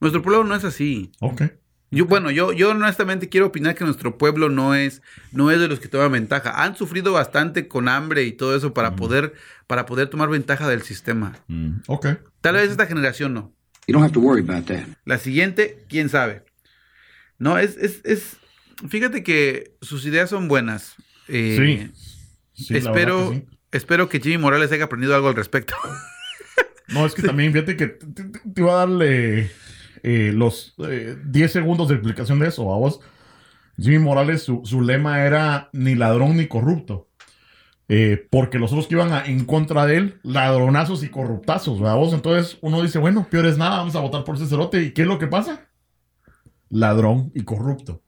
Nuestro 0.00 0.22
pueblo 0.22 0.44
no 0.44 0.54
es 0.54 0.64
así. 0.64 1.12
Ok. 1.20 1.42
Yo, 1.92 2.06
bueno, 2.06 2.30
yo, 2.30 2.52
yo 2.52 2.70
honestamente 2.70 3.28
quiero 3.28 3.46
opinar 3.48 3.74
que 3.74 3.84
nuestro 3.84 4.16
pueblo 4.16 4.48
no 4.48 4.76
es, 4.76 5.02
no 5.32 5.50
es 5.50 5.58
de 5.58 5.66
los 5.66 5.80
que 5.80 5.88
toman 5.88 6.12
ventaja. 6.12 6.62
Han 6.62 6.76
sufrido 6.76 7.12
bastante 7.12 7.66
con 7.66 7.88
hambre 7.88 8.22
y 8.22 8.32
todo 8.32 8.54
eso 8.56 8.72
para 8.72 8.94
poder, 8.94 9.34
para 9.66 9.86
poder 9.86 10.06
tomar 10.08 10.28
ventaja 10.28 10.68
del 10.68 10.82
sistema. 10.82 11.36
Mm, 11.48 11.78
ok. 11.88 12.06
Tal 12.40 12.54
vez 12.54 12.70
esta 12.70 12.86
generación 12.86 13.34
no. 13.34 13.52
You 13.88 13.94
don't 13.94 14.04
have 14.04 14.12
to 14.12 14.20
worry 14.20 14.40
about 14.48 14.66
that. 14.66 14.84
La 15.04 15.18
siguiente, 15.18 15.84
quién 15.88 16.08
sabe. 16.08 16.44
No, 17.38 17.58
es, 17.58 17.76
es, 17.76 18.00
es. 18.04 18.36
Fíjate 18.88 19.24
que 19.24 19.74
sus 19.82 20.06
ideas 20.06 20.30
son 20.30 20.46
buenas. 20.46 20.94
Eh, 21.26 21.90
Sí. 22.54 22.74
Espero, 22.76 23.30
que 23.30 23.36
sí. 23.38 23.46
espero 23.72 24.08
que 24.08 24.20
Jimmy 24.20 24.38
Morales 24.38 24.70
haya 24.70 24.84
aprendido 24.84 25.14
algo 25.16 25.28
al 25.28 25.34
respecto. 25.34 25.74
No, 26.88 27.06
es 27.06 27.14
que 27.14 27.22
también, 27.22 27.52
fíjate 27.52 27.76
que 27.76 27.86
te, 27.86 28.06
te- 28.06 28.38
te 28.38 28.60
iba 28.60 28.72
a 28.74 28.86
darle 28.86 29.50
eh, 30.02 30.32
los 30.34 30.74
eh, 30.88 31.16
10 31.24 31.52
segundos 31.52 31.88
de 31.88 31.94
explicación 31.94 32.38
de 32.38 32.48
eso, 32.48 32.72
a 32.72 32.78
vos. 32.78 33.00
Jimmy 33.78 33.98
Morales, 33.98 34.42
su, 34.42 34.62
su 34.64 34.82
lema 34.82 35.24
era 35.24 35.70
ni 35.72 35.94
ladrón 35.94 36.36
ni 36.36 36.46
corrupto. 36.46 37.08
Eh, 37.92 38.28
porque 38.30 38.60
los 38.60 38.70
otros 38.70 38.86
que 38.86 38.94
iban 38.94 39.12
en 39.26 39.44
contra 39.44 39.84
de 39.84 39.96
él, 39.96 40.20
ladronazos 40.22 41.02
y 41.02 41.08
corruptazos, 41.08 41.80
¿verdad 41.80 41.96
vos? 41.96 42.12
Entonces 42.12 42.56
uno 42.60 42.82
dice, 42.82 43.00
bueno, 43.00 43.26
peor 43.28 43.46
es 43.46 43.58
nada, 43.58 43.78
vamos 43.78 43.96
a 43.96 44.00
votar 44.00 44.22
por 44.22 44.36
ese 44.36 44.46
cerote. 44.46 44.80
¿Y 44.80 44.92
qué 44.92 45.02
es 45.02 45.08
lo 45.08 45.18
que 45.18 45.26
pasa? 45.26 45.68
Ladrón 46.68 47.32
y 47.34 47.42
corrupto. 47.42 48.04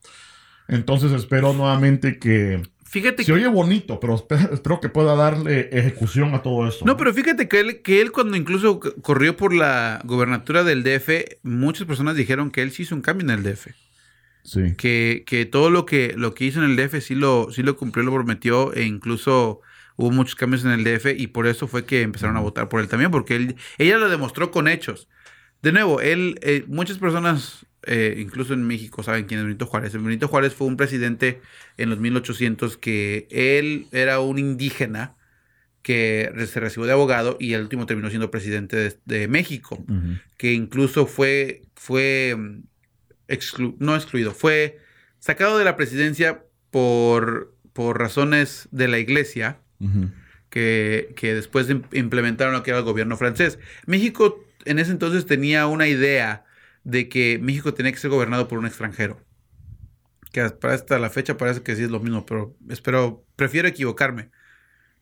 Entonces 0.68 1.10
espero 1.10 1.52
nuevamente 1.52 2.20
que... 2.20 2.62
Fíjate 2.92 3.22
Se 3.24 3.26
que. 3.26 3.32
oye 3.32 3.48
bonito, 3.48 3.98
pero 3.98 4.14
espe- 4.16 4.52
espero 4.52 4.78
que 4.80 4.90
pueda 4.90 5.16
darle 5.16 5.70
ejecución 5.72 6.34
a 6.34 6.42
todo 6.42 6.68
esto. 6.68 6.84
No, 6.84 6.96
pero 6.98 7.14
fíjate 7.14 7.48
que 7.48 7.60
él, 7.60 7.80
que 7.80 8.02
él 8.02 8.12
cuando 8.12 8.36
incluso 8.36 8.80
corrió 9.00 9.34
por 9.36 9.54
la 9.54 10.00
gubernatura 10.04 10.62
del 10.62 10.82
DF, 10.82 11.38
muchas 11.42 11.86
personas 11.86 12.16
dijeron 12.16 12.50
que 12.50 12.60
él 12.60 12.70
sí 12.70 12.82
hizo 12.82 12.94
un 12.94 13.00
cambio 13.00 13.24
en 13.24 13.30
el 13.30 13.42
DF. 13.42 13.68
Sí. 14.44 14.74
Que, 14.76 15.24
que 15.26 15.46
todo 15.46 15.70
lo 15.70 15.86
que, 15.86 16.12
lo 16.16 16.34
que 16.34 16.44
hizo 16.44 16.62
en 16.62 16.70
el 16.70 16.76
DF 16.76 17.00
sí 17.02 17.14
lo, 17.14 17.48
sí 17.50 17.62
lo 17.62 17.76
cumplió, 17.78 18.04
lo 18.04 18.12
prometió, 18.12 18.74
e 18.74 18.82
incluso 18.84 19.60
hubo 19.96 20.10
muchos 20.10 20.34
cambios 20.34 20.64
en 20.64 20.72
el 20.72 20.84
DF 20.84 21.06
y 21.16 21.28
por 21.28 21.46
eso 21.46 21.66
fue 21.68 21.86
que 21.86 22.02
empezaron 22.02 22.36
a 22.36 22.40
votar 22.40 22.68
por 22.68 22.80
él 22.82 22.88
también, 22.88 23.10
porque 23.10 23.36
él, 23.36 23.56
ella 23.78 23.96
lo 23.98 24.10
demostró 24.10 24.50
con 24.50 24.68
hechos. 24.68 25.08
De 25.62 25.72
nuevo, 25.72 26.00
él, 26.02 26.38
eh, 26.42 26.64
muchas 26.66 26.98
personas, 26.98 27.64
eh, 27.84 28.16
incluso 28.18 28.54
en 28.54 28.62
México, 28.66 29.02
saben 29.02 29.26
quién 29.26 29.40
es 29.40 29.46
Benito 29.46 29.66
Juárez. 29.66 29.92
Benito 29.94 30.28
Juárez 30.28 30.54
fue 30.54 30.66
un 30.66 30.76
presidente 30.76 31.40
en 31.76 31.90
los 31.90 31.98
1800 31.98 32.76
que 32.76 33.26
él 33.30 33.86
era 33.92 34.20
un 34.20 34.38
indígena 34.38 35.14
que 35.82 36.30
se 36.46 36.60
recibió 36.60 36.86
de 36.86 36.92
abogado 36.92 37.36
y 37.40 37.54
el 37.54 37.62
último 37.62 37.86
terminó 37.86 38.08
siendo 38.08 38.30
presidente 38.30 38.76
de, 38.76 38.96
de 39.04 39.26
México, 39.28 39.84
que 40.36 40.52
incluso 40.52 41.06
fue, 41.06 41.62
fue 41.74 42.36
mm, 42.38 42.62
exclu- 43.28 43.74
no 43.80 43.96
excluido, 43.96 44.32
fue 44.32 44.78
sacado 45.18 45.58
de 45.58 45.64
la 45.64 45.76
presidencia 45.76 46.44
por, 46.70 47.52
por 47.72 47.98
razones 47.98 48.68
de 48.70 48.86
la 48.88 48.98
iglesia 49.00 49.58
que, 50.50 51.12
que 51.16 51.34
después 51.34 51.68
im- 51.68 51.82
implementaron 51.92 52.54
lo 52.54 52.62
que 52.62 52.70
era 52.70 52.78
el 52.78 52.84
gobierno 52.84 53.16
francés. 53.16 53.58
México 53.86 54.44
en 54.64 54.78
ese 54.78 54.92
entonces 54.92 55.26
tenía 55.26 55.66
una 55.66 55.88
idea 55.88 56.44
de 56.84 57.08
que 57.08 57.38
México 57.40 57.74
tenía 57.74 57.92
que 57.92 57.98
ser 57.98 58.10
gobernado 58.10 58.48
por 58.48 58.58
un 58.58 58.66
extranjero. 58.66 59.20
Que 60.32 60.48
para 60.50 60.74
hasta 60.74 60.98
la 60.98 61.10
fecha 61.10 61.36
parece 61.36 61.62
que 61.62 61.76
sí 61.76 61.82
es 61.82 61.90
lo 61.90 62.00
mismo, 62.00 62.24
pero 62.24 62.56
espero, 62.70 63.24
prefiero 63.36 63.68
equivocarme. 63.68 64.30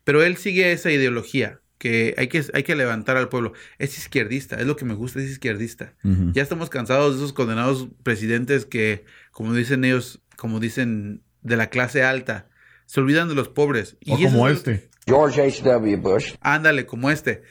Pero 0.03 0.23
él 0.23 0.35
sigue 0.37 0.71
esa 0.73 0.91
ideología, 0.91 1.61
que 1.77 2.13
hay 2.17 2.27
que, 2.27 2.43
hay 2.53 2.63
que 2.63 2.75
levantar 2.75 3.17
al 3.17 3.29
pueblo. 3.29 3.53
Es 3.77 3.97
izquierdista, 3.97 4.57
es 4.57 4.65
lo 4.65 4.75
que 4.75 4.83
me 4.85 4.93
gusta, 4.93 5.19
es 5.19 5.29
izquierdista. 5.29 5.93
Ya 6.33 6.41
estamos 6.41 6.69
cansados 6.69 7.13
de 7.15 7.17
esos 7.21 7.33
condenados 7.33 7.87
presidentes 8.03 8.65
que, 8.65 9.05
como 9.31 9.53
dicen 9.53 9.85
ellos, 9.85 10.21
como 10.35 10.59
dicen 10.59 11.23
de 11.43 11.55
la 11.55 11.69
clase 11.69 12.03
alta, 12.03 12.49
se 12.85 12.99
olvidan 12.99 13.29
de 13.29 13.35
los 13.35 13.47
pobres. 13.49 13.95
O 14.07 14.15
eso 14.17 14.23
como 14.25 14.47
es- 14.49 14.57
este. 14.57 14.89
George 15.07 15.41
H.W. 15.41 15.95
Bush. 15.97 16.33
Ándale, 16.41 16.85
como 16.85 17.09
este. 17.09 17.41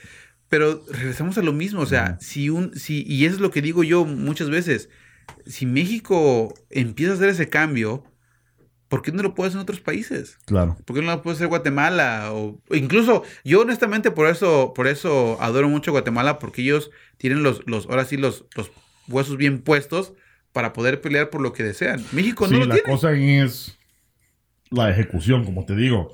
Pero 0.50 0.84
regresamos 0.90 1.38
a 1.38 1.42
lo 1.42 1.52
mismo, 1.54 1.80
o 1.80 1.86
sea, 1.86 2.18
si 2.20 2.50
un, 2.50 2.74
si, 2.74 3.04
y 3.06 3.24
eso 3.24 3.36
es 3.36 3.40
lo 3.40 3.50
que 3.50 3.62
digo 3.62 3.82
yo 3.84 4.04
muchas 4.04 4.50
veces, 4.50 4.90
si 5.46 5.64
México 5.64 6.52
empieza 6.70 7.12
a 7.12 7.14
hacer 7.14 7.28
ese 7.30 7.48
cambio, 7.48 8.04
¿por 8.88 9.00
qué 9.00 9.12
no 9.12 9.22
lo 9.22 9.34
puede 9.34 9.48
hacer 9.48 9.58
en 9.58 9.62
otros 9.62 9.80
países? 9.80 10.38
Claro. 10.46 10.76
¿Por 10.84 10.96
qué 10.96 11.02
no 11.02 11.12
lo 11.12 11.22
puede 11.22 11.36
hacer 11.36 11.46
Guatemala? 11.46 12.30
O, 12.32 12.60
incluso, 12.72 13.22
yo 13.44 13.60
honestamente 13.60 14.10
por 14.10 14.26
eso, 14.26 14.72
por 14.74 14.88
eso 14.88 15.38
adoro 15.40 15.68
mucho 15.68 15.92
Guatemala, 15.92 16.40
porque 16.40 16.62
ellos 16.62 16.90
tienen 17.16 17.44
los, 17.44 17.62
los, 17.66 17.86
ahora 17.86 18.04
sí, 18.04 18.16
los, 18.16 18.44
los 18.56 18.72
huesos 19.08 19.36
bien 19.36 19.60
puestos 19.62 20.14
para 20.52 20.72
poder 20.72 21.00
pelear 21.00 21.30
por 21.30 21.40
lo 21.42 21.52
que 21.52 21.62
desean. 21.62 22.04
México 22.10 22.48
Sí, 22.48 22.54
no 22.54 22.58
lo 22.60 22.66
la 22.66 22.74
tiene. 22.74 22.90
cosa 22.90 23.12
es 23.12 23.78
la 24.70 24.90
ejecución, 24.90 25.44
como 25.44 25.64
te 25.64 25.76
digo. 25.76 26.10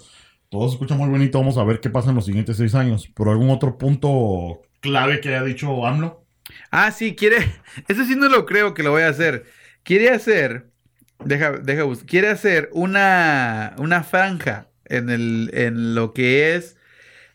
Todo 0.51 0.69
se 0.69 0.75
escucha 0.75 0.95
muy 0.95 1.09
bonito, 1.09 1.39
vamos 1.39 1.59
a 1.59 1.65
ver 1.65 1.81
qué 1.81 1.91
pasa 1.91 2.11
en 2.11 2.17
los 2.17 2.27
siguientes 2.27 2.57
seis 2.57 2.75
años. 2.75 3.09
Pero 3.15 3.31
algún 3.33 3.51
otro 3.51 3.79
punto 3.79 4.63
clave 4.81 5.21
que 5.21 5.29
haya 5.31 5.43
dicho 5.45 5.87
AMLO. 5.87 6.25
Ah, 6.71 6.93
sí, 6.93 7.15
quiere. 7.17 7.39
Eso 7.89 8.05
sí 8.05 8.15
no 8.17 8.29
lo 8.29 8.47
creo 8.47 8.73
que 8.75 8.83
lo 8.83 8.93
voy 8.93 9.03
a 9.03 9.09
hacer. 9.09 9.45
Quiere 9.83 10.11
hacer. 10.11 10.71
Deja, 11.25 11.53
deja 11.53 11.85
Quiere 12.07 12.29
hacer 12.29 12.69
una, 12.73 13.75
una 13.79 14.03
franja 14.05 14.69
en, 14.85 15.11
el, 15.11 15.51
en 15.55 15.95
lo 15.95 16.13
que 16.13 16.55
es 16.55 16.77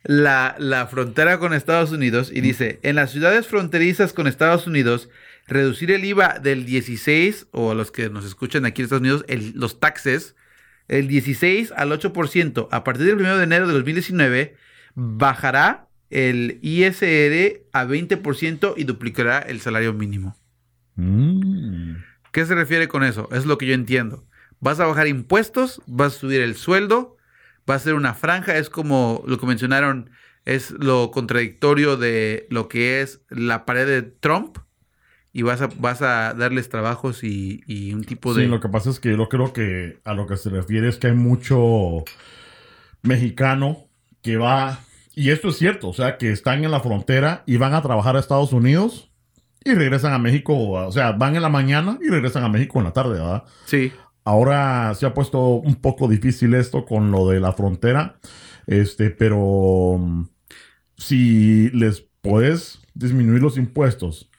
la, 0.04 0.56
la 0.60 0.88
frontera 0.88 1.40
con 1.40 1.54
Estados 1.54 1.92
Unidos. 1.92 2.32
Y 2.34 2.42
dice: 2.42 2.80
En 2.84 2.96
las 2.96 3.12
ciudades 3.12 3.48
fronterizas 3.48 4.14
con 4.14 4.28
Estados 4.28 4.68
Unidos, 4.68 5.10
reducir 5.48 5.92
el 5.92 6.06
IVA 6.06 6.40
del 6.40 6.66
16, 6.66 7.48
o 7.52 7.72
a 7.72 7.76
los 7.76 7.92
que 7.92 8.10
nos 8.10 8.24
escuchan 8.26 8.66
aquí 8.66 8.82
en 8.82 8.86
Estados 8.86 9.02
Unidos, 9.02 9.26
el- 9.28 9.54
los 9.56 9.80
taxes, 9.80 10.36
el 10.92 11.08
16 11.08 11.74
al 11.76 11.92
8%. 11.92 12.68
A 12.70 12.84
partir 12.84 13.06
del 13.06 13.16
1 13.16 13.38
de 13.38 13.44
enero 13.44 13.66
de 13.66 13.74
2019, 13.74 14.56
bajará 14.94 15.88
el 16.10 16.60
ISR 16.62 17.64
a 17.72 17.86
20% 17.86 18.74
y 18.76 18.84
duplicará 18.84 19.40
el 19.40 19.62
salario 19.62 19.94
mínimo. 19.94 20.36
Mm. 20.96 21.96
¿Qué 22.34 22.46
se 22.46 22.56
refiere 22.56 22.90
con 22.90 23.04
eso? 23.04 23.30
Es 23.32 23.46
lo 23.46 23.58
que 23.58 23.68
yo 23.68 23.74
entiendo. 23.74 24.26
Vas 24.60 24.82
a 24.82 24.86
bajar 24.86 25.08
impuestos, 25.08 25.82
vas 25.88 26.16
a 26.16 26.20
subir 26.20 26.42
el 26.42 26.56
sueldo, 26.56 27.16
va 27.68 27.76
a 27.76 27.80
ser 27.80 27.94
una 27.94 28.14
franja, 28.14 28.58
es 28.58 28.70
como 28.70 29.24
lo 29.26 29.40
que 29.40 29.46
mencionaron, 29.46 30.12
es 30.44 30.72
lo 30.72 31.10
contradictorio 31.12 31.96
de 31.96 32.48
lo 32.50 32.68
que 32.68 33.02
es 33.02 33.22
la 33.30 33.66
pared 33.66 33.88
de 33.88 34.02
Trump 34.02 34.58
y 35.34 35.44
vas 35.44 35.62
a, 35.62 35.70
vas 35.78 36.02
a 36.02 36.34
darles 36.34 36.70
trabajos 36.70 37.24
y, 37.24 37.64
y 37.68 37.94
un 37.94 38.04
tipo 38.04 38.34
de... 38.34 38.44
Sí, 38.44 38.50
lo 38.50 38.60
que 38.60 38.70
pasa 38.70 38.90
es 38.90 39.00
que 39.00 39.16
yo 39.16 39.30
creo 39.30 39.54
que 39.54 40.00
a 40.04 40.14
lo 40.14 40.28
que 40.28 40.38
se 40.38 40.50
refiere 40.50 40.90
es 40.90 40.98
que 40.98 41.08
hay 41.08 41.14
mucho 41.14 42.04
mexicano 43.02 43.88
que 44.22 44.38
va, 44.38 44.80
y 45.16 45.30
esto 45.30 45.50
es 45.50 45.58
cierto, 45.58 45.90
o 45.90 45.94
sea, 45.94 46.18
que 46.18 46.32
están 46.32 46.64
en 46.64 46.72
la 46.72 46.82
frontera 46.82 47.44
y 47.46 47.58
van 47.58 47.74
a 47.74 47.82
trabajar 47.82 48.16
a 48.16 48.20
Estados 48.20 48.54
Unidos 48.54 49.10
y 49.64 49.74
regresan 49.74 50.14
a 50.14 50.20
México, 50.20 50.56
o 50.58 50.92
sea, 50.92 51.12
van 51.12 51.36
en 51.36 51.42
la 51.42 51.50
mañana 51.50 51.98
y 52.02 52.10
regresan 52.10 52.44
a 52.44 52.50
México 52.50 52.80
en 52.80 52.86
la 52.86 52.94
tarde, 52.94 53.14
¿verdad? 53.14 53.44
Sí, 53.66 53.92
Ahora 54.24 54.94
se 54.94 55.06
ha 55.06 55.14
puesto 55.14 55.40
un 55.56 55.76
poco 55.76 56.08
difícil 56.08 56.54
esto 56.54 56.86
con 56.86 57.12
lo 57.12 57.28
de 57.28 57.40
la 57.40 57.54
frontera, 57.54 58.20
este, 58.68 59.10
pero 59.10 59.98
mm, 59.98 60.28
si 60.98 61.70
les 61.72 62.08
puedes 62.22 62.82
disminuir 62.94 63.42
los 63.42 63.58
impuestos 63.58 64.31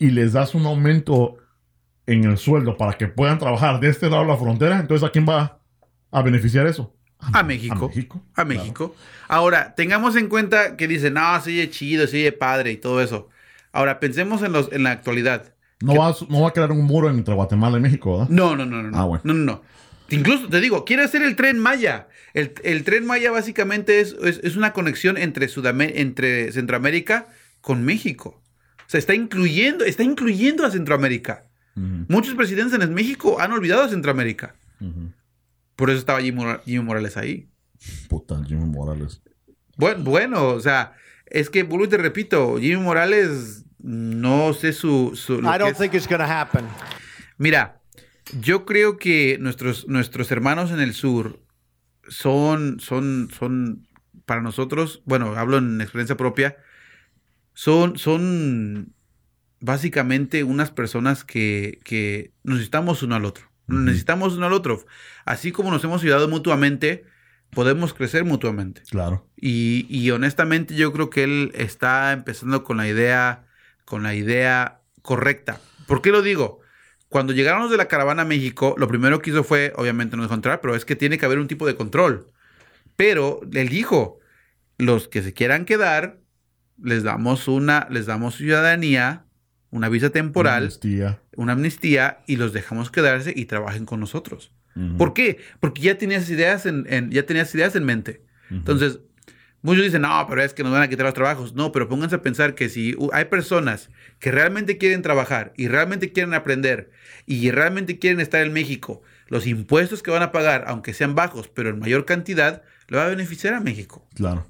y 0.00 0.10
les 0.10 0.32
das 0.32 0.56
un 0.56 0.66
aumento 0.66 1.36
en 2.06 2.24
el 2.24 2.38
sueldo 2.38 2.76
para 2.76 2.94
que 2.94 3.06
puedan 3.06 3.38
trabajar 3.38 3.78
de 3.78 3.90
este 3.90 4.10
lado 4.10 4.22
de 4.22 4.28
la 4.28 4.36
frontera, 4.36 4.80
entonces 4.80 5.06
¿a 5.06 5.12
quién 5.12 5.26
va 5.28 5.60
a 6.10 6.22
beneficiar 6.22 6.66
eso? 6.66 6.96
a 7.20 7.42
México. 7.42 7.84
A 7.84 7.88
México. 7.88 8.22
A 8.32 8.44
claro. 8.44 8.48
México. 8.48 8.96
Ahora, 9.28 9.74
tengamos 9.74 10.16
en 10.16 10.28
cuenta 10.28 10.78
que 10.78 10.88
dicen, 10.88 11.14
no, 11.14 11.40
se 11.42 11.50
oye 11.50 11.70
chido, 11.70 12.04
oye 12.04 12.32
padre 12.32 12.72
y 12.72 12.76
todo 12.78 13.02
eso. 13.02 13.28
Ahora, 13.72 14.00
pensemos 14.00 14.42
en, 14.42 14.52
los, 14.52 14.72
en 14.72 14.82
la 14.84 14.90
actualidad. 14.92 15.54
No 15.80 15.94
va, 15.94 16.08
a, 16.08 16.14
no 16.30 16.40
va 16.40 16.48
a 16.48 16.52
crear 16.52 16.72
un 16.72 16.84
muro 16.84 17.10
entre 17.10 17.34
Guatemala 17.34 17.76
y 17.76 17.80
México, 17.80 18.12
¿verdad? 18.12 18.28
No, 18.30 18.56
no, 18.56 18.64
no, 18.64 18.82
no. 18.82 18.90
no. 18.90 18.98
Ah, 18.98 19.04
bueno. 19.04 19.22
No, 19.24 19.34
no, 19.34 19.44
no. 19.44 19.62
Incluso 20.08 20.48
te 20.48 20.60
digo, 20.60 20.86
quiere 20.86 21.04
hacer 21.04 21.22
el 21.22 21.36
tren 21.36 21.58
Maya. 21.58 22.08
El, 22.32 22.54
el 22.64 22.84
tren 22.84 23.06
Maya 23.06 23.30
básicamente 23.30 24.00
es, 24.00 24.16
es, 24.24 24.40
es 24.42 24.56
una 24.56 24.72
conexión 24.72 25.18
entre, 25.18 25.46
entre 26.00 26.52
Centroamérica 26.52 27.28
con 27.60 27.84
México. 27.84 28.39
O 28.90 28.92
sea, 28.92 28.98
está 28.98 29.14
incluyendo, 29.14 29.84
está 29.84 30.02
incluyendo 30.02 30.66
a 30.66 30.70
Centroamérica. 30.72 31.44
Muchos 31.76 32.34
presidentes 32.34 32.74
en 32.74 32.82
el 32.82 32.90
México 32.90 33.40
han 33.40 33.52
olvidado 33.52 33.84
a 33.84 33.88
Centroamérica. 33.88 34.56
Por 35.76 35.90
eso 35.90 36.00
estaba 36.00 36.20
Jimmy, 36.20 36.38
Mora- 36.42 36.60
Jimmy 36.64 36.82
Morales 36.84 37.16
ahí. 37.16 37.48
Puta, 38.08 38.42
Jimmy 38.44 38.64
Morales. 38.66 39.22
Bueno, 39.76 40.02
bueno, 40.02 40.48
o 40.48 40.58
sea, 40.60 40.94
es 41.26 41.50
que, 41.50 41.62
vuelvo 41.62 41.84
y 41.84 41.88
te 41.88 41.98
repito, 41.98 42.58
Jimmy 42.58 42.82
Morales, 42.82 43.64
no 43.78 44.52
sé 44.54 44.72
su... 44.72 45.12
su- 45.14 45.38
I 45.38 45.42
don't 45.58 45.70
es- 45.70 45.78
think 45.78 45.94
it's 45.94 46.08
going 46.08 46.18
to 46.18 46.24
happen. 46.24 46.64
Mira, 47.38 47.80
yo 48.40 48.66
creo 48.66 48.96
que 48.98 49.38
nuestros, 49.40 49.86
nuestros 49.86 50.32
hermanos 50.32 50.72
en 50.72 50.80
el 50.80 50.94
sur 50.94 51.38
son, 52.08 52.80
son, 52.80 53.30
son, 53.38 53.86
para 54.26 54.42
nosotros, 54.42 55.00
bueno, 55.06 55.36
hablo 55.36 55.58
en 55.58 55.80
experiencia 55.80 56.16
propia, 56.16 56.56
son, 57.60 57.98
son, 57.98 58.94
básicamente 59.60 60.44
unas 60.44 60.70
personas 60.70 61.24
que, 61.24 61.78
que 61.84 62.32
necesitamos 62.42 63.02
uno 63.02 63.16
al 63.16 63.26
otro. 63.26 63.50
Necesitamos 63.66 64.34
uno 64.34 64.46
al 64.46 64.54
otro. 64.54 64.82
Así 65.26 65.52
como 65.52 65.70
nos 65.70 65.84
hemos 65.84 66.02
ayudado 66.02 66.26
mutuamente, 66.26 67.04
podemos 67.50 67.92
crecer 67.92 68.24
mutuamente. 68.24 68.80
Claro. 68.90 69.28
Y, 69.36 69.84
y 69.90 70.10
honestamente 70.10 70.74
yo 70.74 70.90
creo 70.94 71.10
que 71.10 71.24
él 71.24 71.52
está 71.54 72.12
empezando 72.12 72.64
con 72.64 72.78
la 72.78 72.88
idea, 72.88 73.44
con 73.84 74.02
la 74.04 74.14
idea 74.14 74.80
correcta. 75.02 75.60
¿Por 75.86 76.00
qué 76.00 76.12
lo 76.12 76.22
digo? 76.22 76.60
Cuando 77.10 77.34
llegaron 77.34 77.60
los 77.60 77.70
de 77.70 77.76
la 77.76 77.88
caravana 77.88 78.22
a 78.22 78.24
México, 78.24 78.74
lo 78.78 78.88
primero 78.88 79.20
que 79.20 79.32
hizo 79.32 79.44
fue, 79.44 79.74
obviamente 79.76 80.16
no 80.16 80.24
encontrar, 80.24 80.62
pero 80.62 80.74
es 80.74 80.86
que 80.86 80.96
tiene 80.96 81.18
que 81.18 81.26
haber 81.26 81.38
un 81.38 81.46
tipo 81.46 81.66
de 81.66 81.76
control. 81.76 82.30
Pero 82.96 83.42
él 83.52 83.68
dijo, 83.68 84.18
los 84.78 85.08
que 85.08 85.20
se 85.20 85.34
quieran 85.34 85.66
quedar, 85.66 86.20
les 86.82 87.02
damos 87.02 87.48
una, 87.48 87.86
les 87.90 88.06
damos 88.06 88.36
ciudadanía, 88.36 89.24
una 89.70 89.88
visa 89.88 90.10
temporal, 90.10 90.64
Amnistía. 90.64 91.20
una 91.36 91.52
amnistía 91.52 92.20
y 92.26 92.36
los 92.36 92.52
dejamos 92.52 92.90
quedarse 92.90 93.32
y 93.36 93.44
trabajen 93.46 93.84
con 93.86 94.00
nosotros. 94.00 94.52
¿Por 94.96 95.12
qué? 95.14 95.38
Porque 95.58 95.82
ya 95.82 95.98
tenías 95.98 96.30
ideas 96.30 96.64
en, 96.64 96.86
en- 96.88 97.10
ya 97.10 97.26
tenías 97.26 97.54
ideas 97.54 97.74
en 97.76 97.84
mente. 97.84 98.22
Entonces, 98.50 99.00
muchos 99.62 99.84
dicen, 99.84 100.02
no, 100.02 100.24
pero 100.28 100.42
es 100.42 100.54
que 100.54 100.62
nos 100.62 100.72
van 100.72 100.82
a 100.82 100.88
quitar 100.88 101.04
los 101.04 101.14
trabajos. 101.14 101.54
No, 101.54 101.70
pero 101.72 101.88
pónganse 101.88 102.16
a 102.16 102.22
pensar 102.22 102.54
que 102.54 102.68
si 102.68 102.96
hay 103.12 103.26
personas 103.26 103.90
que 104.20 104.30
realmente 104.30 104.78
quieren 104.78 105.02
trabajar 105.02 105.52
y 105.56 105.68
realmente 105.68 106.12
quieren 106.12 106.34
aprender 106.34 106.90
y 107.26 107.50
realmente 107.50 107.98
quieren 107.98 108.20
estar 108.20 108.42
en 108.46 108.52
México, 108.52 109.02
los 109.28 109.46
impuestos 109.46 110.02
que 110.02 110.10
van 110.12 110.22
a 110.22 110.32
pagar, 110.32 110.64
aunque 110.66 110.94
sean 110.94 111.14
bajos, 111.14 111.48
pero 111.48 111.68
en 111.70 111.78
mayor 111.78 112.04
cantidad, 112.06 112.62
le 112.88 112.96
va 112.96 113.04
a 113.06 113.08
beneficiar 113.08 113.54
a 113.54 113.60
México. 113.60 114.08
Claro, 114.14 114.46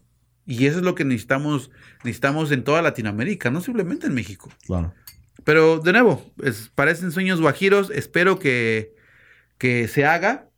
Y 0.50 0.66
eso 0.66 0.78
es 0.78 0.84
lo 0.84 0.94
que 0.94 1.04
necesitamos, 1.04 1.70
necesitamos 2.04 2.50
en 2.50 2.64
toda 2.64 2.82
Latinoamérica, 2.82 3.50
no 3.50 3.60
simplemente 3.60 4.06
en 4.08 4.14
México. 4.14 4.50
claro. 4.66 4.92
Pero 5.44 5.78
de 5.78 5.92
nuevo, 5.92 6.30
es- 6.42 6.70
parecen 6.74 7.12
sueños 7.12 7.40
guajiros. 7.40 7.90
Espero 7.90 8.38
que, 8.38 8.94
que 9.56 9.88
se 9.88 10.04
haga. 10.04 10.48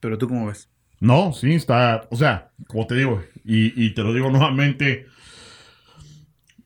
Pero 0.00 0.18
tú 0.18 0.26
cómo 0.28 0.46
ves? 0.48 0.68
No, 0.98 1.32
sí, 1.32 1.54
está, 1.54 2.08
o 2.10 2.16
sea, 2.16 2.50
como 2.66 2.86
te 2.88 2.96
digo, 2.96 3.22
y, 3.44 3.80
y 3.80 3.94
te 3.94 4.02
lo 4.02 4.12
digo 4.12 4.28
nuevamente, 4.30 5.06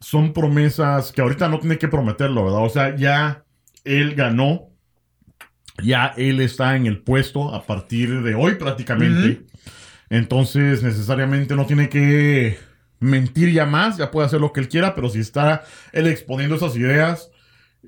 son 0.01 0.33
promesas 0.33 1.13
que 1.13 1.21
ahorita 1.21 1.49
no 1.49 1.59
tiene 1.61 1.79
que 1.79 1.89
prometerlo, 1.89 2.45
¿verdad? 2.45 2.63
O 2.65 2.69
sea, 2.71 2.97
ya 2.97 3.45
él 3.85 4.15
ganó, 4.15 4.71
ya 5.83 6.15
él 6.17 6.41
está 6.41 6.77
en 6.77 6.87
el 6.87 7.03
puesto 7.03 7.55
a 7.55 7.65
partir 7.67 8.23
de 8.23 8.35
hoy 8.35 8.55
prácticamente. 8.55 9.45
Entonces, 10.11 10.83
necesariamente 10.83 11.55
no 11.57 11.67
tiene 11.67 11.89
que 11.89 12.59
mentir 13.01 13.53
ya 13.53 13.67
más, 13.67 13.97
ya 13.97 14.11
puede 14.11 14.27
hacer 14.27 14.41
lo 14.41 14.53
que 14.53 14.61
él 14.61 14.69
quiera, 14.69 14.95
pero 14.95 15.09
si 15.09 15.21
está 15.21 15.65
él 15.93 16.07
exponiendo 16.07 16.57
esas 16.57 16.77
ideas, 16.77 17.31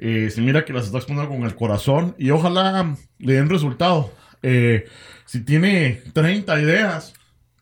eh, 0.00 0.30
se 0.30 0.40
mira 0.40 0.64
que 0.64 0.72
las 0.72 0.86
está 0.86 0.98
exponiendo 0.98 1.30
con 1.32 1.44
el 1.44 1.54
corazón 1.54 2.14
y 2.18 2.30
ojalá 2.30 2.96
le 3.18 3.32
den 3.32 3.48
resultado. 3.48 4.12
Eh, 4.42 4.86
si 5.24 5.40
tiene 5.40 6.02
30 6.12 6.60
ideas, 6.60 7.14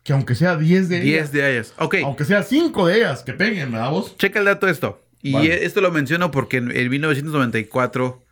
que 0.03 0.13
aunque 0.13 0.35
sea 0.35 0.55
10 0.55 0.89
de 0.89 0.99
10 0.99 1.15
ellas, 1.15 1.31
de 1.31 1.51
ellas. 1.51 1.73
Ok, 1.79 1.95
aunque 2.03 2.25
sea 2.25 2.43
5 2.43 2.87
de 2.87 2.97
ellas, 2.97 3.23
que 3.23 3.33
peguen, 3.33 3.71
¿verdad 3.71 3.91
vos? 3.91 4.15
checa 4.17 4.39
el 4.39 4.45
dato 4.45 4.65
de 4.65 4.71
esto. 4.71 5.01
Y 5.21 5.33
Vale. 5.33 5.65
esto 5.65 5.81
lo 5.81 5.91
menciono 5.91 6.31
porque 6.31 6.57
en, 6.57 6.71
en 6.75 6.89
1994 6.89 8.23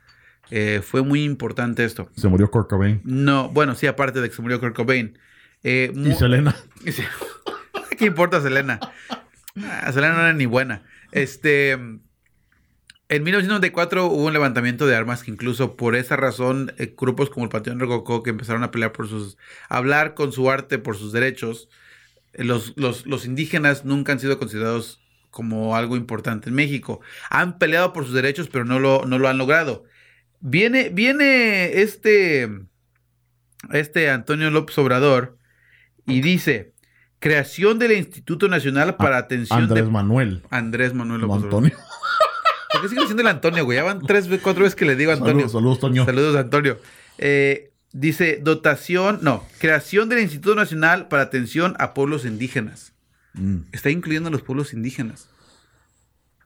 eh, 0.52 0.82
fue 0.84 1.02
muy 1.02 1.24
importante 1.24 1.84
esto. 1.84 2.10
Se 2.16 2.28
murió 2.28 2.50
Kurt 2.52 2.70
Cobain. 2.70 3.02
No, 3.04 3.50
bueno, 3.50 3.76
sí, 3.76 3.88
aparte 3.88 4.22
de 4.22 4.30
que 4.30 4.36
se 4.36 4.42
murió 4.42 4.60
Kurt 4.60 4.76
Cobain. 4.76 5.18
Eh, 5.68 5.92
Y 5.96 6.14
Selena. 6.14 6.56
¿Qué 7.98 8.06
importa 8.06 8.40
Selena? 8.42 8.80
Ah, 9.58 9.92
Selena 9.92 10.14
no 10.14 10.20
era 10.22 10.34
ni 10.34 10.46
buena. 10.46 10.84
Este. 11.12 11.72
En 13.08 13.24
1994 13.24 14.08
hubo 14.08 14.26
un 14.26 14.34
levantamiento 14.34 14.88
de 14.88 14.96
armas 14.96 15.24
que 15.24 15.32
incluso 15.32 15.76
por 15.76 15.96
esa 15.96 16.16
razón 16.16 16.74
eh, 16.78 16.96
grupos 16.98 17.30
como 17.30 17.46
el 17.46 17.52
Panteón 17.52 17.80
Rococó 17.80 18.24
que 18.24 18.32
empezaron 18.32 18.64
a 18.64 18.72
pelear 18.72 18.92
por 18.94 19.08
sus... 19.08 19.38
hablar 19.70 20.16
con 20.16 20.32
su 20.32 20.50
arte 20.50 20.80
por 20.80 20.98
sus 20.98 21.12
derechos. 21.12 21.70
eh, 22.34 22.44
Los, 22.44 22.74
los, 22.78 23.06
los 23.08 23.26
indígenas 23.26 23.86
nunca 23.86 24.12
han 24.14 24.20
sido 24.20 24.40
considerados 24.40 25.02
como 25.32 25.76
algo 25.76 25.98
importante 25.98 26.50
en 26.50 26.56
México. 26.56 27.02
Han 27.30 27.60
peleado 27.60 27.94
por 27.94 28.06
sus 28.06 28.14
derechos 28.16 28.50
pero 28.50 28.66
no 28.66 28.80
lo, 28.80 29.06
no 29.06 29.20
lo 29.20 29.30
han 29.30 29.38
logrado. 29.38 29.86
Viene, 30.40 30.90
viene 30.90 31.82
este... 31.82 32.50
Este 33.72 34.10
Antonio 34.10 34.52
López 34.52 34.78
Obrador 34.78 35.38
y 36.06 36.22
dice... 36.22 36.74
Creación 37.18 37.80
del 37.80 37.94
Instituto 37.94 38.48
Nacional 38.48 38.98
para 38.98 39.18
Atención 39.18 39.64
Andrés 39.64 39.86
de 39.86 39.90
Manuel. 39.90 40.44
Andrés 40.52 40.94
Manuel 40.94 41.22
López 41.22 41.38
Obrador. 41.38 41.66
Antonio. 41.66 41.78
¿Por 42.72 42.82
qué 42.82 42.90
sigue 42.90 43.02
diciendo 43.02 43.22
el 43.22 43.30
Antonio, 43.30 43.66
güey? 43.66 43.78
Ya 43.78 43.84
van 43.84 44.02
tres, 44.02 44.30
cuatro 44.44 44.64
veces 44.64 44.76
que 44.76 44.86
le 44.86 44.96
digo 44.96 45.12
Antonio. 45.12 45.48
Saludos, 45.48 45.52
saludos, 45.54 45.80
Toño. 45.80 46.06
Saludos, 46.06 46.36
Antonio. 46.36 46.78
Eh, 47.18 47.72
dice, 47.94 48.40
dotación, 48.44 49.20
no, 49.24 49.44
creación 49.60 50.10
del 50.10 50.20
Instituto 50.20 50.54
Nacional 50.56 51.08
para 51.08 51.24
Atención 51.24 51.76
a 51.80 51.94
Pueblos 51.96 52.26
Indígenas. 52.26 52.94
Mm. 53.34 53.60
Está 53.72 53.90
incluyendo 53.90 54.30
a 54.30 54.32
los 54.32 54.42
pueblos 54.42 54.74
indígenas. 54.74 55.30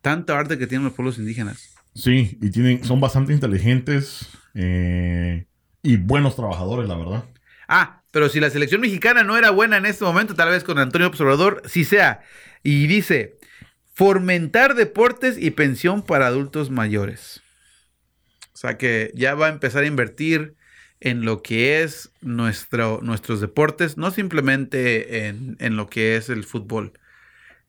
Tanta 0.01 0.37
arte 0.37 0.57
que 0.57 0.67
tienen 0.67 0.85
los 0.85 0.93
pueblos 0.93 1.17
indígenas. 1.17 1.75
Sí, 1.93 2.37
y 2.41 2.51
tienen, 2.51 2.83
son 2.85 3.01
bastante 3.01 3.33
inteligentes 3.33 4.29
eh, 4.53 5.45
y 5.81 5.97
buenos 5.97 6.35
trabajadores, 6.35 6.87
la 6.87 6.95
verdad. 6.95 7.25
Ah, 7.67 7.98
pero 8.11 8.29
si 8.29 8.39
la 8.39 8.49
selección 8.49 8.81
mexicana 8.81 9.23
no 9.23 9.37
era 9.37 9.51
buena 9.51 9.77
en 9.77 9.85
este 9.85 10.03
momento, 10.03 10.35
tal 10.35 10.49
vez 10.49 10.63
con 10.63 10.79
Antonio 10.79 11.07
Observador 11.07 11.61
sí 11.65 11.85
sea. 11.85 12.21
Y 12.63 12.87
dice, 12.87 13.37
fomentar 13.93 14.75
deportes 14.75 15.37
y 15.37 15.51
pensión 15.51 16.01
para 16.01 16.27
adultos 16.27 16.69
mayores. 16.69 17.41
O 18.53 18.57
sea 18.57 18.77
que 18.77 19.11
ya 19.15 19.35
va 19.35 19.47
a 19.47 19.51
empezar 19.51 19.83
a 19.83 19.87
invertir 19.87 20.55
en 20.99 21.23
lo 21.23 21.41
que 21.41 21.81
es 21.81 22.11
nuestro, 22.21 22.99
nuestros 23.01 23.39
deportes, 23.39 23.97
no 23.97 24.11
simplemente 24.11 25.27
en, 25.27 25.55
en 25.59 25.77
lo 25.77 25.87
que 25.87 26.17
es 26.17 26.29
el 26.29 26.43
fútbol. 26.43 26.93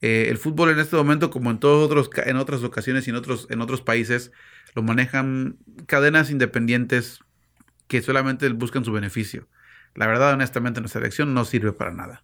Eh, 0.01 0.27
el 0.29 0.37
fútbol 0.37 0.71
en 0.71 0.79
este 0.79 0.95
momento, 0.95 1.29
como 1.29 1.51
en 1.51 1.59
todos 1.59 1.85
otros, 1.85 2.09
en 2.25 2.37
otras 2.37 2.63
ocasiones 2.63 3.07
y 3.07 3.11
en 3.11 3.15
otros, 3.15 3.47
en 3.49 3.61
otros 3.61 3.81
países, 3.81 4.31
lo 4.73 4.81
manejan 4.81 5.57
cadenas 5.85 6.31
independientes 6.31 7.19
que 7.87 8.01
solamente 8.01 8.49
buscan 8.49 8.83
su 8.83 8.91
beneficio. 8.91 9.47
La 9.95 10.07
verdad, 10.07 10.33
honestamente, 10.33 10.79
nuestra 10.81 11.01
elección 11.01 11.33
no 11.33 11.45
sirve 11.45 11.73
para 11.73 11.91
nada. 11.91 12.23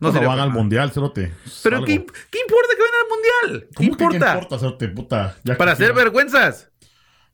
No 0.00 0.08
No, 0.08 0.12
sirve 0.12 0.26
van 0.26 0.38
al 0.40 0.50
mundial, 0.50 0.90
cerote. 0.92 1.32
Pero. 1.62 1.84
¿qué, 1.84 2.04
qué 2.30 2.38
importa 2.40 2.68
que 2.76 2.82
vayan 2.82 2.94
al 3.02 3.08
mundial? 3.50 3.68
¿Qué 3.68 3.74
¿Cómo 3.74 3.96
que 3.98 4.04
importa? 4.04 4.26
¿Qué 4.32 4.38
importa, 4.38 4.58
cerote, 4.58 4.88
puta? 4.88 5.36
Ya 5.44 5.56
Para 5.56 5.72
hacer 5.72 5.92
vergüenzas. 5.92 6.68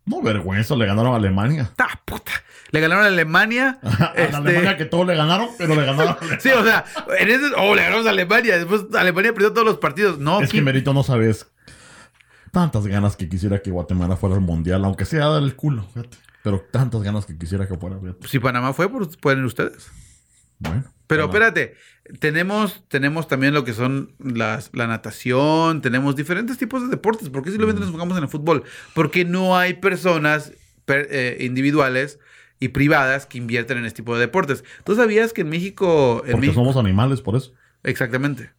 No, 0.04 0.22
vergüenza, 0.22 0.76
le 0.76 0.86
ganaron 0.86 1.12
a 1.12 1.16
Alemania. 1.16 1.72
¡Ah, 1.78 2.00
puta! 2.04 2.30
Le 2.70 2.80
ganaron 2.80 3.04
a 3.04 3.08
Alemania. 3.08 3.78
A 3.82 4.12
este, 4.16 4.36
Alemania 4.36 4.76
que 4.76 4.84
todos 4.84 5.06
le 5.06 5.14
ganaron, 5.16 5.48
pero 5.58 5.74
le 5.74 5.84
ganaron 5.84 6.08
a 6.08 6.12
Alemania. 6.12 6.38
Sí, 6.40 6.48
o 6.50 6.62
sea, 6.64 6.84
en 7.18 7.28
ese. 7.30 7.46
Oh, 7.56 7.74
le 7.74 7.82
ganamos 7.82 8.06
a 8.06 8.10
Alemania. 8.10 8.56
Después 8.58 8.82
Alemania 8.94 9.32
perdió 9.32 9.52
todos 9.52 9.66
los 9.66 9.78
partidos. 9.78 10.18
No, 10.18 10.40
Es 10.40 10.50
¿qué- 10.50 10.58
que 10.58 10.62
Merito 10.62 10.92
no 10.94 11.02
sabes 11.02 11.48
tantas 12.52 12.86
ganas 12.86 13.16
que 13.16 13.28
quisiera 13.28 13.60
que 13.60 13.70
Guatemala 13.70 14.16
fuera 14.16 14.34
al 14.36 14.40
mundial, 14.40 14.82
aunque 14.84 15.04
sea 15.04 15.26
dar 15.26 15.42
el 15.42 15.54
culo, 15.56 15.84
fíjate. 15.92 16.16
Pero 16.46 16.64
tantas 16.70 17.02
ganas 17.02 17.26
que 17.26 17.36
quisiera 17.36 17.66
que 17.66 17.76
fuera, 17.76 17.98
fíjate. 17.98 18.28
si 18.28 18.38
Panamá 18.38 18.72
fue, 18.72 18.88
pues 18.88 19.16
pueden 19.16 19.44
ustedes. 19.44 19.88
Bueno. 20.60 20.84
Pero 21.08 21.28
Panamá. 21.28 21.48
espérate, 21.48 21.74
tenemos, 22.20 22.84
tenemos 22.88 23.26
también 23.26 23.52
lo 23.52 23.64
que 23.64 23.72
son 23.72 24.14
las, 24.20 24.70
la 24.72 24.86
natación, 24.86 25.80
tenemos 25.82 26.14
diferentes 26.14 26.56
tipos 26.56 26.82
de 26.82 26.88
deportes. 26.88 27.30
¿Por 27.30 27.42
qué 27.42 27.50
simplemente 27.50 27.80
nos 27.80 27.88
enfocamos 27.88 28.16
en 28.16 28.22
el 28.22 28.28
fútbol? 28.28 28.62
Porque 28.94 29.24
no 29.24 29.56
hay 29.58 29.74
personas 29.74 30.52
per- 30.84 31.08
eh, 31.10 31.38
individuales 31.40 32.20
y 32.60 32.68
privadas 32.68 33.26
que 33.26 33.38
invierten 33.38 33.78
en 33.78 33.84
este 33.86 33.96
tipo 33.96 34.14
de 34.14 34.20
deportes. 34.20 34.62
¿Tú 34.84 34.94
sabías 34.94 35.32
que 35.32 35.40
en 35.40 35.48
México... 35.48 36.22
En 36.24 36.32
Porque 36.32 36.46
México- 36.46 36.60
somos 36.62 36.76
animales, 36.76 37.20
por 37.22 37.34
eso. 37.36 37.52
Exactamente. 37.82 38.52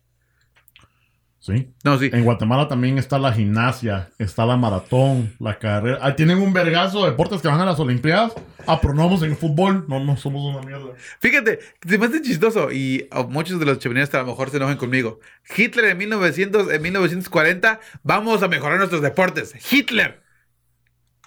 Sí. 1.47 1.73
No, 1.85 1.97
sí. 1.97 2.09
En 2.11 2.25
Guatemala 2.25 2.67
también 2.67 2.97
está 2.97 3.17
la 3.17 3.31
gimnasia, 3.31 4.09
está 4.19 4.45
la 4.45 4.57
maratón, 4.57 5.33
la 5.39 5.57
carrera. 5.57 5.97
Ah, 6.01 6.13
tienen 6.13 6.39
un 6.39 6.51
vergazo 6.51 7.05
de 7.05 7.11
deportes 7.11 7.41
que 7.41 7.47
van 7.47 7.61
a 7.61 7.65
las 7.65 7.79
Olimpiadas. 7.79 8.33
Ah, 8.65 8.81
pero 8.81 8.93
no 8.93 9.05
vamos 9.05 9.23
en 9.23 9.37
fútbol. 9.37 9.85
No, 9.87 10.03
no 10.03 10.17
somos 10.17 10.43
una 10.43 10.61
mierda. 10.61 10.93
Fíjate, 11.19 11.59
se 11.87 11.97
me 11.97 12.07
hace 12.07 12.21
chistoso 12.21 12.69
y 12.69 13.07
oh, 13.13 13.29
muchos 13.29 13.61
de 13.61 13.65
los 13.65 13.79
chemineros 13.79 14.13
a 14.13 14.23
lo 14.23 14.25
mejor 14.25 14.49
se 14.49 14.57
enojan 14.57 14.75
conmigo. 14.75 15.21
Hitler 15.55 15.85
en, 15.85 15.97
1900, 15.99 16.69
en 16.69 16.81
1940, 16.81 17.79
vamos 18.03 18.43
a 18.43 18.49
mejorar 18.49 18.77
nuestros 18.77 19.01
deportes. 19.01 19.53
Hitler. 19.71 20.21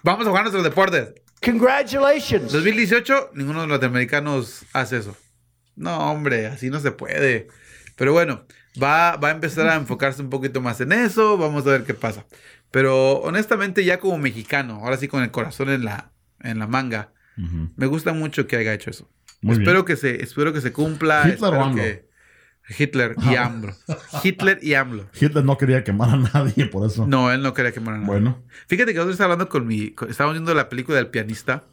Vamos 0.02 0.26
a 0.26 0.28
jugar 0.28 0.42
nuestros 0.42 0.64
deportes. 0.64 1.14
Congratulations. 1.42 2.52
2018, 2.52 3.30
ninguno 3.36 3.62
de 3.62 3.68
los 3.68 3.76
latinoamericanos 3.76 4.66
hace 4.74 4.98
eso. 4.98 5.16
No, 5.76 5.96
hombre, 6.12 6.46
así 6.46 6.68
no 6.68 6.78
se 6.78 6.92
puede. 6.92 7.48
Pero 7.96 8.12
bueno, 8.12 8.44
va, 8.82 9.16
va 9.16 9.28
a 9.28 9.32
empezar 9.32 9.68
a 9.68 9.74
enfocarse 9.76 10.20
un 10.22 10.30
poquito 10.30 10.60
más 10.60 10.80
en 10.80 10.92
eso. 10.92 11.36
Vamos 11.38 11.66
a 11.66 11.70
ver 11.70 11.84
qué 11.84 11.94
pasa. 11.94 12.26
Pero 12.70 13.14
honestamente, 13.20 13.84
ya 13.84 13.98
como 13.98 14.18
mexicano, 14.18 14.80
ahora 14.82 14.96
sí 14.96 15.08
con 15.08 15.22
el 15.22 15.30
corazón 15.30 15.70
en 15.70 15.84
la, 15.84 16.12
en 16.40 16.58
la 16.58 16.66
manga, 16.66 17.12
me 17.76 17.86
gusta 17.86 18.12
mucho 18.12 18.46
que 18.46 18.56
haya 18.56 18.74
hecho 18.74 18.90
eso. 18.90 19.10
Muy 19.40 19.56
bien. 19.56 19.62
espero 19.62 19.84
que 19.86 19.96
se, 19.96 20.22
espero 20.22 20.52
que 20.52 20.60
se 20.60 20.72
cumpla. 20.72 21.22
¿Hitler 21.26 21.54
o 21.54 21.62
AMLO? 21.64 21.82
que- 21.82 22.10
Hitler 22.78 23.16
y 23.22 23.34
AMLO. 23.36 23.74
Hitler 24.22 24.58
y 24.62 24.74
AMLO. 24.74 25.08
Hitler 25.18 25.44
no 25.44 25.56
quería 25.58 25.82
quemar 25.82 26.10
a 26.10 26.16
nadie, 26.16 26.66
por 26.66 26.86
eso. 26.86 27.06
No, 27.06 27.32
él 27.32 27.42
no 27.42 27.54
quería 27.54 27.72
quemar 27.72 27.94
a 27.94 27.98
nadie. 27.98 28.06
Bueno. 28.06 28.44
Fíjate 28.68 28.92
que 28.92 28.96
nosotros 28.98 29.14
estaba 29.14 29.32
hablando 29.32 29.48
con 29.50 29.66
mi. 29.66 29.94
estábamos 30.08 30.34
viendo 30.34 30.54
la 30.54 30.68
película 30.68 30.98
del 30.98 31.08
pianista. 31.08 31.64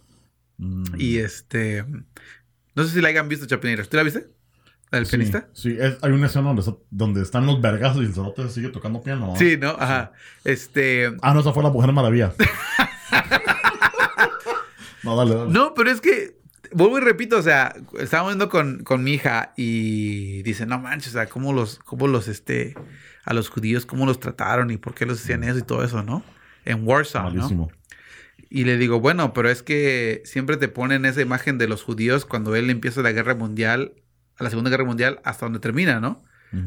Mm, 0.57 0.85
Y 0.97 1.17
este. 1.17 1.85
No 2.73 2.83
sé 2.83 2.93
si 2.93 3.01
la 3.01 3.09
hayan 3.09 3.27
visto, 3.29 3.45
Chapineiras. 3.45 3.89
¿Tú 3.89 3.97
la 3.97 4.03
viste? 4.03 4.27
¿La 4.89 4.99
del 4.99 5.05
sí, 5.05 5.17
pianista? 5.17 5.47
Sí, 5.53 5.75
es- 5.79 5.97
hay 6.01 6.11
una 6.11 6.27
escena 6.27 6.53
donde, 6.53 6.63
donde 6.91 7.21
están 7.21 7.45
los 7.45 7.61
vergazos 7.61 8.01
y 8.01 8.05
el 8.05 8.13
cerote 8.13 8.47
sigue 8.49 8.69
tocando 8.69 9.01
piano. 9.01 9.27
¿no? 9.27 9.35
Sí, 9.35 9.57
¿no? 9.57 9.71
Ajá. 9.71 10.13
Este. 10.43 11.13
Ah, 11.21 11.33
no, 11.33 11.41
esa 11.41 11.53
fue 11.53 11.63
la 11.63 11.69
Mujer 11.69 11.91
Maravilla. 11.91 12.33
no, 15.03 15.15
dale, 15.17 15.35
dale. 15.35 15.51
No, 15.51 15.73
pero 15.73 15.91
es 15.91 16.01
que. 16.01 16.37
Vuelvo 16.73 16.97
y 16.97 17.01
repito, 17.01 17.37
o 17.37 17.41
sea, 17.41 17.73
estábamos 17.97 18.33
viendo 18.33 18.49
con, 18.49 18.83
con 18.83 19.01
mi 19.01 19.13
hija 19.13 19.53
y 19.55 20.43
dice, 20.43 20.65
no 20.65 20.79
manches, 20.79 21.09
o 21.09 21.13
sea, 21.13 21.27
cómo 21.27 21.53
los, 21.53 21.79
cómo 21.79 22.07
los, 22.07 22.27
este, 22.27 22.75
a 23.23 23.33
los 23.33 23.47
judíos, 23.47 23.85
cómo 23.85 24.05
los 24.05 24.19
trataron 24.19 24.69
y 24.69 24.75
por 24.77 24.93
qué 24.93 25.05
los 25.05 25.21
hacían 25.21 25.45
eso 25.45 25.59
y 25.59 25.61
todo 25.61 25.85
eso, 25.85 26.03
¿no? 26.03 26.25
En 26.65 26.85
Warsaw, 26.85 27.29
¿no? 27.29 27.35
Malísimo. 27.35 27.71
Y 28.49 28.65
le 28.65 28.77
digo, 28.77 28.99
bueno, 28.99 29.31
pero 29.31 29.49
es 29.49 29.63
que 29.63 30.21
siempre 30.25 30.57
te 30.57 30.67
ponen 30.67 31.05
esa 31.05 31.21
imagen 31.21 31.57
de 31.57 31.69
los 31.69 31.83
judíos 31.83 32.25
cuando 32.25 32.53
él 32.53 32.69
empieza 32.69 33.01
la 33.01 33.13
guerra 33.13 33.33
mundial, 33.33 33.93
a 34.37 34.43
la 34.43 34.49
segunda 34.49 34.69
guerra 34.69 34.83
mundial, 34.85 35.19
hasta 35.23 35.45
donde 35.45 35.59
termina, 35.59 35.99
¿no? 35.99 36.23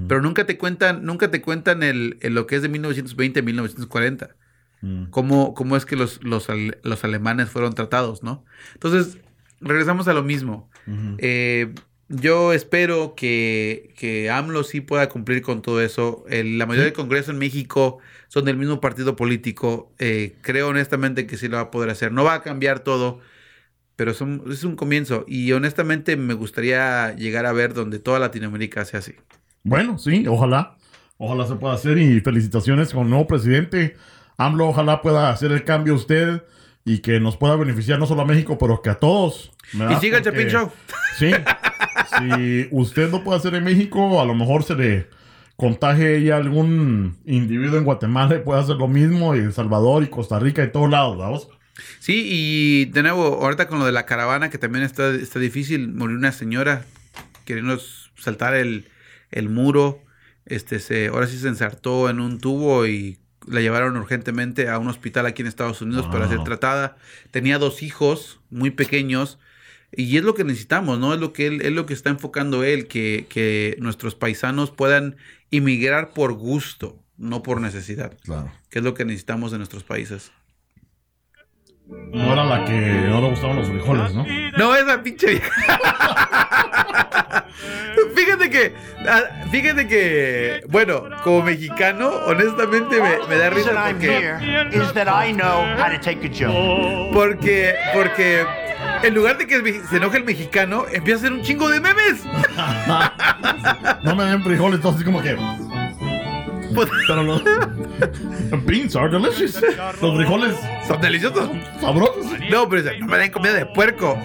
Pero 0.09 0.21
nunca 0.21 0.45
te 0.45 0.59
cuentan, 0.59 1.05
nunca 1.07 1.31
te 1.31 1.41
cuentan 1.41 1.83
el, 1.83 2.19
el 2.21 2.35
lo 2.35 2.47
que 2.47 2.57
es 2.57 2.63
de 2.63 2.69
1920 2.69 3.41
a 3.41 3.43
1940. 3.43 4.37
Mm. 4.83 5.05
Cómo, 5.11 5.55
cómo 5.55 5.77
es 5.77 5.87
que 5.87 5.97
los, 5.97 6.23
los, 6.23 6.49
los 6.83 7.05
alemanes 7.05 7.49
fueron 7.49 7.73
tratados, 7.75 8.23
¿no? 8.23 8.45
Entonces, 8.75 9.19
regresamos 9.61 10.07
a 10.09 10.13
lo 10.13 10.23
mismo. 10.23 10.69
Eh, 11.19 11.73
yo 12.09 12.53
espero 12.53 13.15
que, 13.15 13.95
que 13.97 14.31
AMLO 14.31 14.65
sí 14.65 14.81
pueda 14.81 15.09
cumplir 15.09 15.43
con 15.43 15.63
todo 15.63 15.81
eso. 15.81 16.25
El- 16.29 16.59
la 16.59 16.67
mayoría 16.67 16.85
del 16.87 16.93
Congreso 16.95 17.31
en 17.31 17.39
México 17.39 17.99
son 18.29 18.45
del 18.45 18.57
mismo 18.57 18.81
partido 18.81 19.17
político. 19.17 19.93
Eh, 19.99 20.35
creo 20.43 20.69
honestamente 20.69 21.27
que 21.27 21.37
sí 21.37 21.47
lo 21.49 21.57
va 21.57 21.63
a 21.65 21.71
poder 21.71 21.89
hacer. 21.91 22.11
No 22.13 22.25
va 22.25 22.35
a 22.35 22.43
cambiar 22.43 22.81
todo, 22.81 23.21
pero 24.01 24.15
son- 24.15 24.43
es 24.51 24.65
un 24.65 24.77
comienzo. 24.77 25.27
Y 25.29 25.53
honestamente 25.53 26.17
me 26.17 26.33
gustaría 26.33 27.15
llegar 27.17 27.45
a 27.45 27.53
ver 27.53 27.75
donde 27.75 27.99
toda 27.99 28.19
Latinoamérica 28.19 28.83
sea 28.87 29.01
así. 29.01 29.13
Bueno, 29.63 29.99
sí, 29.99 30.25
ojalá. 30.27 30.79
Ojalá 31.19 31.47
se 31.47 31.57
pueda 31.57 31.75
hacer 31.75 31.99
y 31.99 32.19
felicitaciones 32.21 32.95
con 32.95 33.03
el 33.03 33.11
nuevo 33.11 33.27
presidente. 33.27 33.97
AMLO, 34.39 34.69
ojalá 34.69 35.03
pueda 35.03 35.29
hacer 35.29 35.53
el 35.53 35.65
cambio 35.65 35.95
usted 35.95 36.43
y 36.83 37.01
que 37.01 37.21
nos 37.21 37.37
pueda 37.37 37.57
beneficiar 37.57 37.99
no 37.99 38.07
solo 38.07 38.23
a 38.23 38.25
México, 38.25 38.57
pero 38.57 38.81
que 38.81 38.89
a 38.89 38.95
todos. 38.95 39.53
¿verdad? 39.75 39.99
Y 39.99 40.01
siga 40.01 40.17
el 40.17 40.25
Chapin 40.25 40.49
Show. 40.49 40.71
Sí. 41.19 41.33
si 42.19 42.69
usted 42.71 43.11
no 43.11 43.23
puede 43.23 43.37
hacer 43.39 43.55
en 43.55 43.65
México, 43.65 44.19
a 44.19 44.25
lo 44.25 44.35
mejor 44.35 44.63
se 44.63 44.77
le 44.77 45.09
contagie 45.57 46.23
ya 46.23 46.39
algún 46.39 47.19
individuo 47.27 47.77
en 47.77 47.85
Guatemala 47.85 48.37
y 48.37 48.39
puede 48.39 48.61
hacer 48.63 48.77
lo 48.77 48.89
mismo, 48.89 49.37
y 49.37 49.41
El 49.41 49.53
Salvador 49.53 50.03
y 50.05 50.07
Costa 50.07 50.39
Rica 50.39 50.65
y 50.65 50.73
todos 50.73 50.89
lados, 50.89 51.19
¿vamos? 51.19 51.49
Sí, 51.99 52.27
y 52.29 52.85
de 52.87 53.03
nuevo, 53.03 53.43
ahorita 53.43 53.69
con 53.69 53.79
lo 53.79 53.87
de 53.87 53.93
la 53.93 54.07
caravana, 54.07 54.51
que 54.51 54.59
también 54.59 54.85
está, 54.85 55.15
está 55.15 55.39
difícil, 55.39 55.89
murió 55.89 56.17
una 56.17 56.33
señora 56.33 56.85
queriendo 57.45 57.81
saltar 58.17 58.55
el, 58.55 58.89
el 59.31 59.49
muro, 59.49 60.03
este, 60.47 60.79
se, 60.81 61.09
ahora 61.09 61.27
sí 61.27 61.39
se 61.39 61.49
ensartó 61.49 62.11
en 62.11 62.21
un 62.21 62.39
tubo 62.39 62.87
y 62.87 63.19
la 63.47 63.61
llevaron 63.61 63.97
urgentemente 63.97 64.69
a 64.69 64.79
un 64.79 64.89
hospital 64.89 65.27
aquí 65.27 65.43
en 65.43 65.49
Estados 65.49 65.81
Unidos 65.81 66.07
para 66.07 66.29
ser 66.29 66.45
tratada. 66.45 66.97
Tenía 67.31 67.59
dos 67.59 67.83
hijos 67.83 68.41
muy 68.51 68.71
pequeños 68.71 69.39
y 69.93 70.17
es 70.19 70.23
lo 70.25 70.35
que 70.35 70.45
necesitamos, 70.45 70.99
¿no? 70.99 71.15
Es 71.15 71.21
lo 71.21 71.33
que 71.33 71.47
él, 71.47 71.63
es 71.63 71.73
lo 71.73 71.87
que 71.87 71.95
está 71.95 72.11
enfocando 72.11 72.63
él, 72.63 72.87
que, 72.87 73.27
que 73.29 73.77
nuestros 73.81 74.15
paisanos 74.15 74.71
puedan 74.71 75.17
inmigrar 75.51 76.13
por 76.13 76.35
gusto, 76.35 77.03
no 77.17 77.43
por 77.43 77.61
necesidad, 77.61 78.17
Claro. 78.23 78.53
que 78.69 78.79
es 78.81 78.85
lo 78.85 78.95
que 78.95 79.05
necesitamos 79.05 79.53
en 79.53 79.59
nuestros 79.59 79.83
países. 79.83 80.31
No 82.13 82.33
era 82.33 82.45
la 82.45 82.65
que 82.65 82.73
no 82.73 83.21
le 83.21 83.31
gustaban 83.31 83.57
los 83.57 83.69
frijoles, 83.69 84.15
¿no? 84.15 84.25
No, 84.57 84.75
esa 84.75 85.03
pinche 85.03 85.27
vieja. 85.27 85.51
fíjate 88.17 88.51
que, 88.51 88.75
ah, 89.09 89.23
fíjate 89.51 89.89
que, 89.89 90.63
bueno, 90.69 91.05
como 91.25 91.43
mexicano, 91.43 92.09
honestamente 92.27 93.01
me, 93.01 93.27
me 93.29 93.37
da 93.37 93.51
risa 93.51 93.73
porque, 93.73 94.35
porque, 97.13 97.75
porque 97.93 98.45
en 99.03 99.15
lugar 99.15 99.39
de 99.39 99.47
que 99.47 99.83
se 99.89 99.97
enoje 99.97 100.19
el 100.19 100.25
mexicano, 100.25 100.85
empieza 100.93 101.19
a 101.19 101.21
hacer 101.21 101.33
un 101.33 101.43
chingo 101.43 101.69
de 101.69 101.81
memes. 101.81 102.25
No 104.03 104.17
me 104.17 104.25
den 104.25 104.43
frijoles, 104.43 104.77
entonces 104.77 105.05
como 105.05 105.23
que... 105.23 105.37
Pues, 106.75 106.89
Pero 107.07 107.23
los... 107.23 107.43
Beans 108.65 108.97
are 108.97 109.09
delicious. 109.11 109.61
Los 110.01 110.17
frijoles 110.17 110.55
son 110.87 111.01
deliciosos. 111.01 111.49
sabrosos. 111.81 112.27
No, 112.51 112.69
pero 112.69 112.83
dice, 112.83 112.99
no 112.99 113.07
me 113.07 113.19
den 113.19 113.31
comida 113.31 113.53
de 113.55 113.67
puerco. 113.67 114.19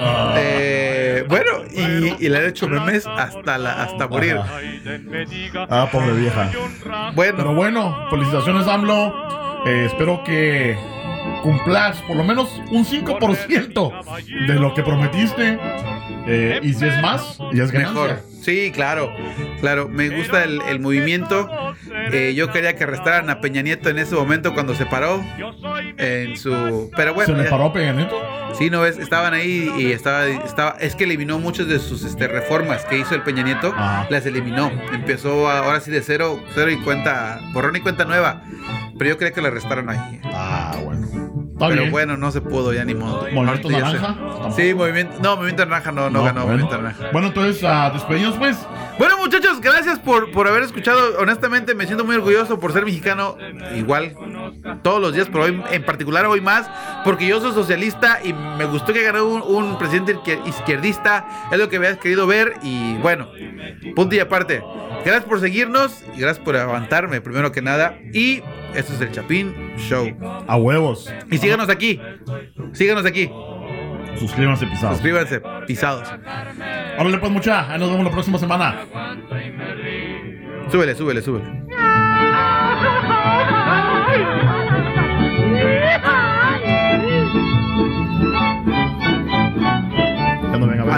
Ah, 0.00 0.34
Eh, 0.38 1.24
bueno, 1.28 1.64
y, 1.72 2.24
y 2.24 2.28
le 2.28 2.38
han 2.38 2.46
hecho 2.46 2.68
memes 2.68 3.06
hasta, 3.06 3.58
la, 3.58 3.82
hasta 3.82 4.06
morir. 4.08 4.36
Ajá. 4.38 4.58
Ah, 5.68 5.88
pobre 5.90 6.12
vieja. 6.12 6.50
Bueno, 7.14 7.34
Pero 7.36 7.54
bueno, 7.54 8.06
felicitaciones 8.10 8.66
AMLO. 8.66 9.62
Eh, 9.66 9.86
espero 9.86 10.22
que 10.24 10.78
cumplas 11.42 12.00
por 12.02 12.16
lo 12.16 12.24
menos 12.24 12.48
un 12.70 12.84
5% 12.84 14.46
de 14.46 14.54
lo 14.54 14.72
que 14.74 14.82
prometiste. 14.82 15.58
Eh, 16.26 16.60
y 16.62 16.74
si 16.74 16.86
es 16.86 17.00
más, 17.02 17.38
ya 17.52 17.64
es 17.64 17.70
ganancia. 17.72 18.02
Mejor. 18.02 18.20
Sí, 18.48 18.72
claro. 18.74 19.12
Claro, 19.60 19.90
me 19.90 20.08
gusta 20.08 20.42
el, 20.44 20.62
el 20.70 20.80
movimiento. 20.80 21.50
Eh, 22.12 22.32
yo 22.34 22.50
quería 22.50 22.74
que 22.76 22.84
arrestaran 22.84 23.28
a 23.28 23.42
Peña 23.42 23.60
Nieto 23.60 23.90
en 23.90 23.98
ese 23.98 24.14
momento 24.14 24.54
cuando 24.54 24.74
se 24.74 24.86
paró 24.86 25.22
en 25.98 26.34
su. 26.38 26.90
Pero 26.96 27.12
bueno, 27.12 27.26
¿Se 27.34 27.36
le 27.38 27.44
ya- 27.44 27.50
paró 27.50 27.64
a 27.66 27.72
Peña 27.74 27.92
Nieto? 27.92 28.16
sí, 28.56 28.70
no 28.70 28.80
ves, 28.80 28.96
estaban 28.98 29.34
ahí 29.34 29.70
y 29.76 29.92
estaba, 29.92 30.26
estaba. 30.26 30.76
Es 30.80 30.94
que 30.94 31.04
eliminó 31.04 31.38
muchas 31.38 31.68
de 31.68 31.78
sus 31.78 32.04
este, 32.04 32.26
reformas 32.26 32.86
que 32.86 32.96
hizo 32.96 33.14
el 33.14 33.20
Peña 33.22 33.42
Nieto. 33.42 33.74
Ajá. 33.76 34.06
Las 34.08 34.24
eliminó. 34.24 34.72
Empezó 34.94 35.50
a- 35.50 35.58
ahora 35.58 35.80
sí 35.80 35.90
de 35.90 36.00
cero, 36.00 36.42
cero 36.54 36.70
y 36.70 36.78
cuenta, 36.78 37.40
borrón 37.52 37.76
y 37.76 37.80
cuenta 37.80 38.06
nueva. 38.06 38.42
Pero 38.98 39.10
yo 39.10 39.18
quería 39.18 39.34
que 39.34 39.42
le 39.42 39.48
arrestaran 39.48 39.90
ahí. 39.90 40.20
Ah. 40.24 40.74
Está 41.58 41.70
Pero 41.70 41.80
bien. 41.82 41.90
bueno, 41.90 42.16
no 42.16 42.30
se 42.30 42.40
pudo 42.40 42.72
ya 42.72 42.84
ni 42.84 42.94
modo. 42.94 43.22
¿Movimiento 43.32 43.68
Ahorita 43.68 43.98
Naranja? 43.98 44.50
Sí, 44.54 44.72
movimiento. 44.74 45.18
No, 45.20 45.34
movimiento 45.34 45.66
naranja 45.66 45.90
no, 45.90 46.08
no, 46.08 46.22
ganó 46.22 46.42
bueno. 46.42 46.46
movimiento 46.46 46.76
naranja. 46.76 47.08
Bueno, 47.12 47.26
entonces, 47.28 47.64
ah, 47.64 47.90
despedimos 47.92 48.36
pues. 48.36 48.56
Bueno, 48.96 49.16
muchachos, 49.18 49.60
gracias 49.60 49.98
por, 49.98 50.30
por 50.30 50.46
haber 50.46 50.62
escuchado. 50.62 51.18
Honestamente, 51.18 51.74
me 51.74 51.86
siento 51.86 52.04
muy 52.04 52.14
orgulloso 52.14 52.60
por 52.60 52.72
ser 52.72 52.84
mexicano. 52.84 53.36
Igual, 53.74 54.14
todos 54.82 55.00
los 55.00 55.12
días, 55.14 55.28
pero 55.30 55.44
hoy, 55.44 55.62
en 55.70 55.84
particular 55.84 56.26
hoy 56.26 56.40
más, 56.40 56.70
porque 57.04 57.26
yo 57.26 57.40
soy 57.40 57.52
socialista 57.52 58.18
y 58.24 58.32
me 58.32 58.64
gustó 58.66 58.92
que 58.92 59.02
ganó 59.02 59.24
un, 59.26 59.42
un 59.42 59.78
presidente 59.78 60.14
izquier- 60.16 60.46
izquierdista. 60.46 61.26
Es 61.50 61.58
lo 61.58 61.68
que 61.68 61.76
habías 61.76 61.98
querido 61.98 62.26
ver. 62.26 62.54
Y 62.62 62.94
bueno, 62.98 63.28
punto 63.94 64.14
y 64.14 64.20
aparte. 64.20 64.62
Gracias 65.04 65.24
por 65.24 65.40
seguirnos 65.40 66.02
y 66.16 66.20
gracias 66.20 66.44
por 66.44 66.56
aguantarme, 66.56 67.20
primero 67.20 67.52
que 67.52 67.62
nada. 67.62 67.96
Y 68.12 68.42
esto 68.74 68.92
es 68.92 69.00
el 69.00 69.12
Chapín 69.12 69.54
Show. 69.78 70.08
A 70.46 70.56
huevos. 70.56 71.12
Y 71.30 71.38
síganos 71.38 71.68
aquí. 71.68 72.00
Síganos 72.72 73.04
aquí. 73.06 73.30
Suscríbanse, 74.18 74.66
pisados. 74.66 74.96
Suscríbanse. 74.96 75.40
Pisados. 75.66 76.08
Órale, 76.98 77.18
pues, 77.18 77.30
mucha. 77.30 77.70
Ahí 77.72 77.78
nos 77.78 77.88
vemos 77.90 78.04
la 78.04 78.10
próxima 78.10 78.36
semana. 78.38 78.80
Súbele, 80.70 80.94
súbele, 80.96 81.22
súbele. 81.22 81.44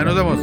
Nos 0.05 0.15
vemos. 0.15 0.39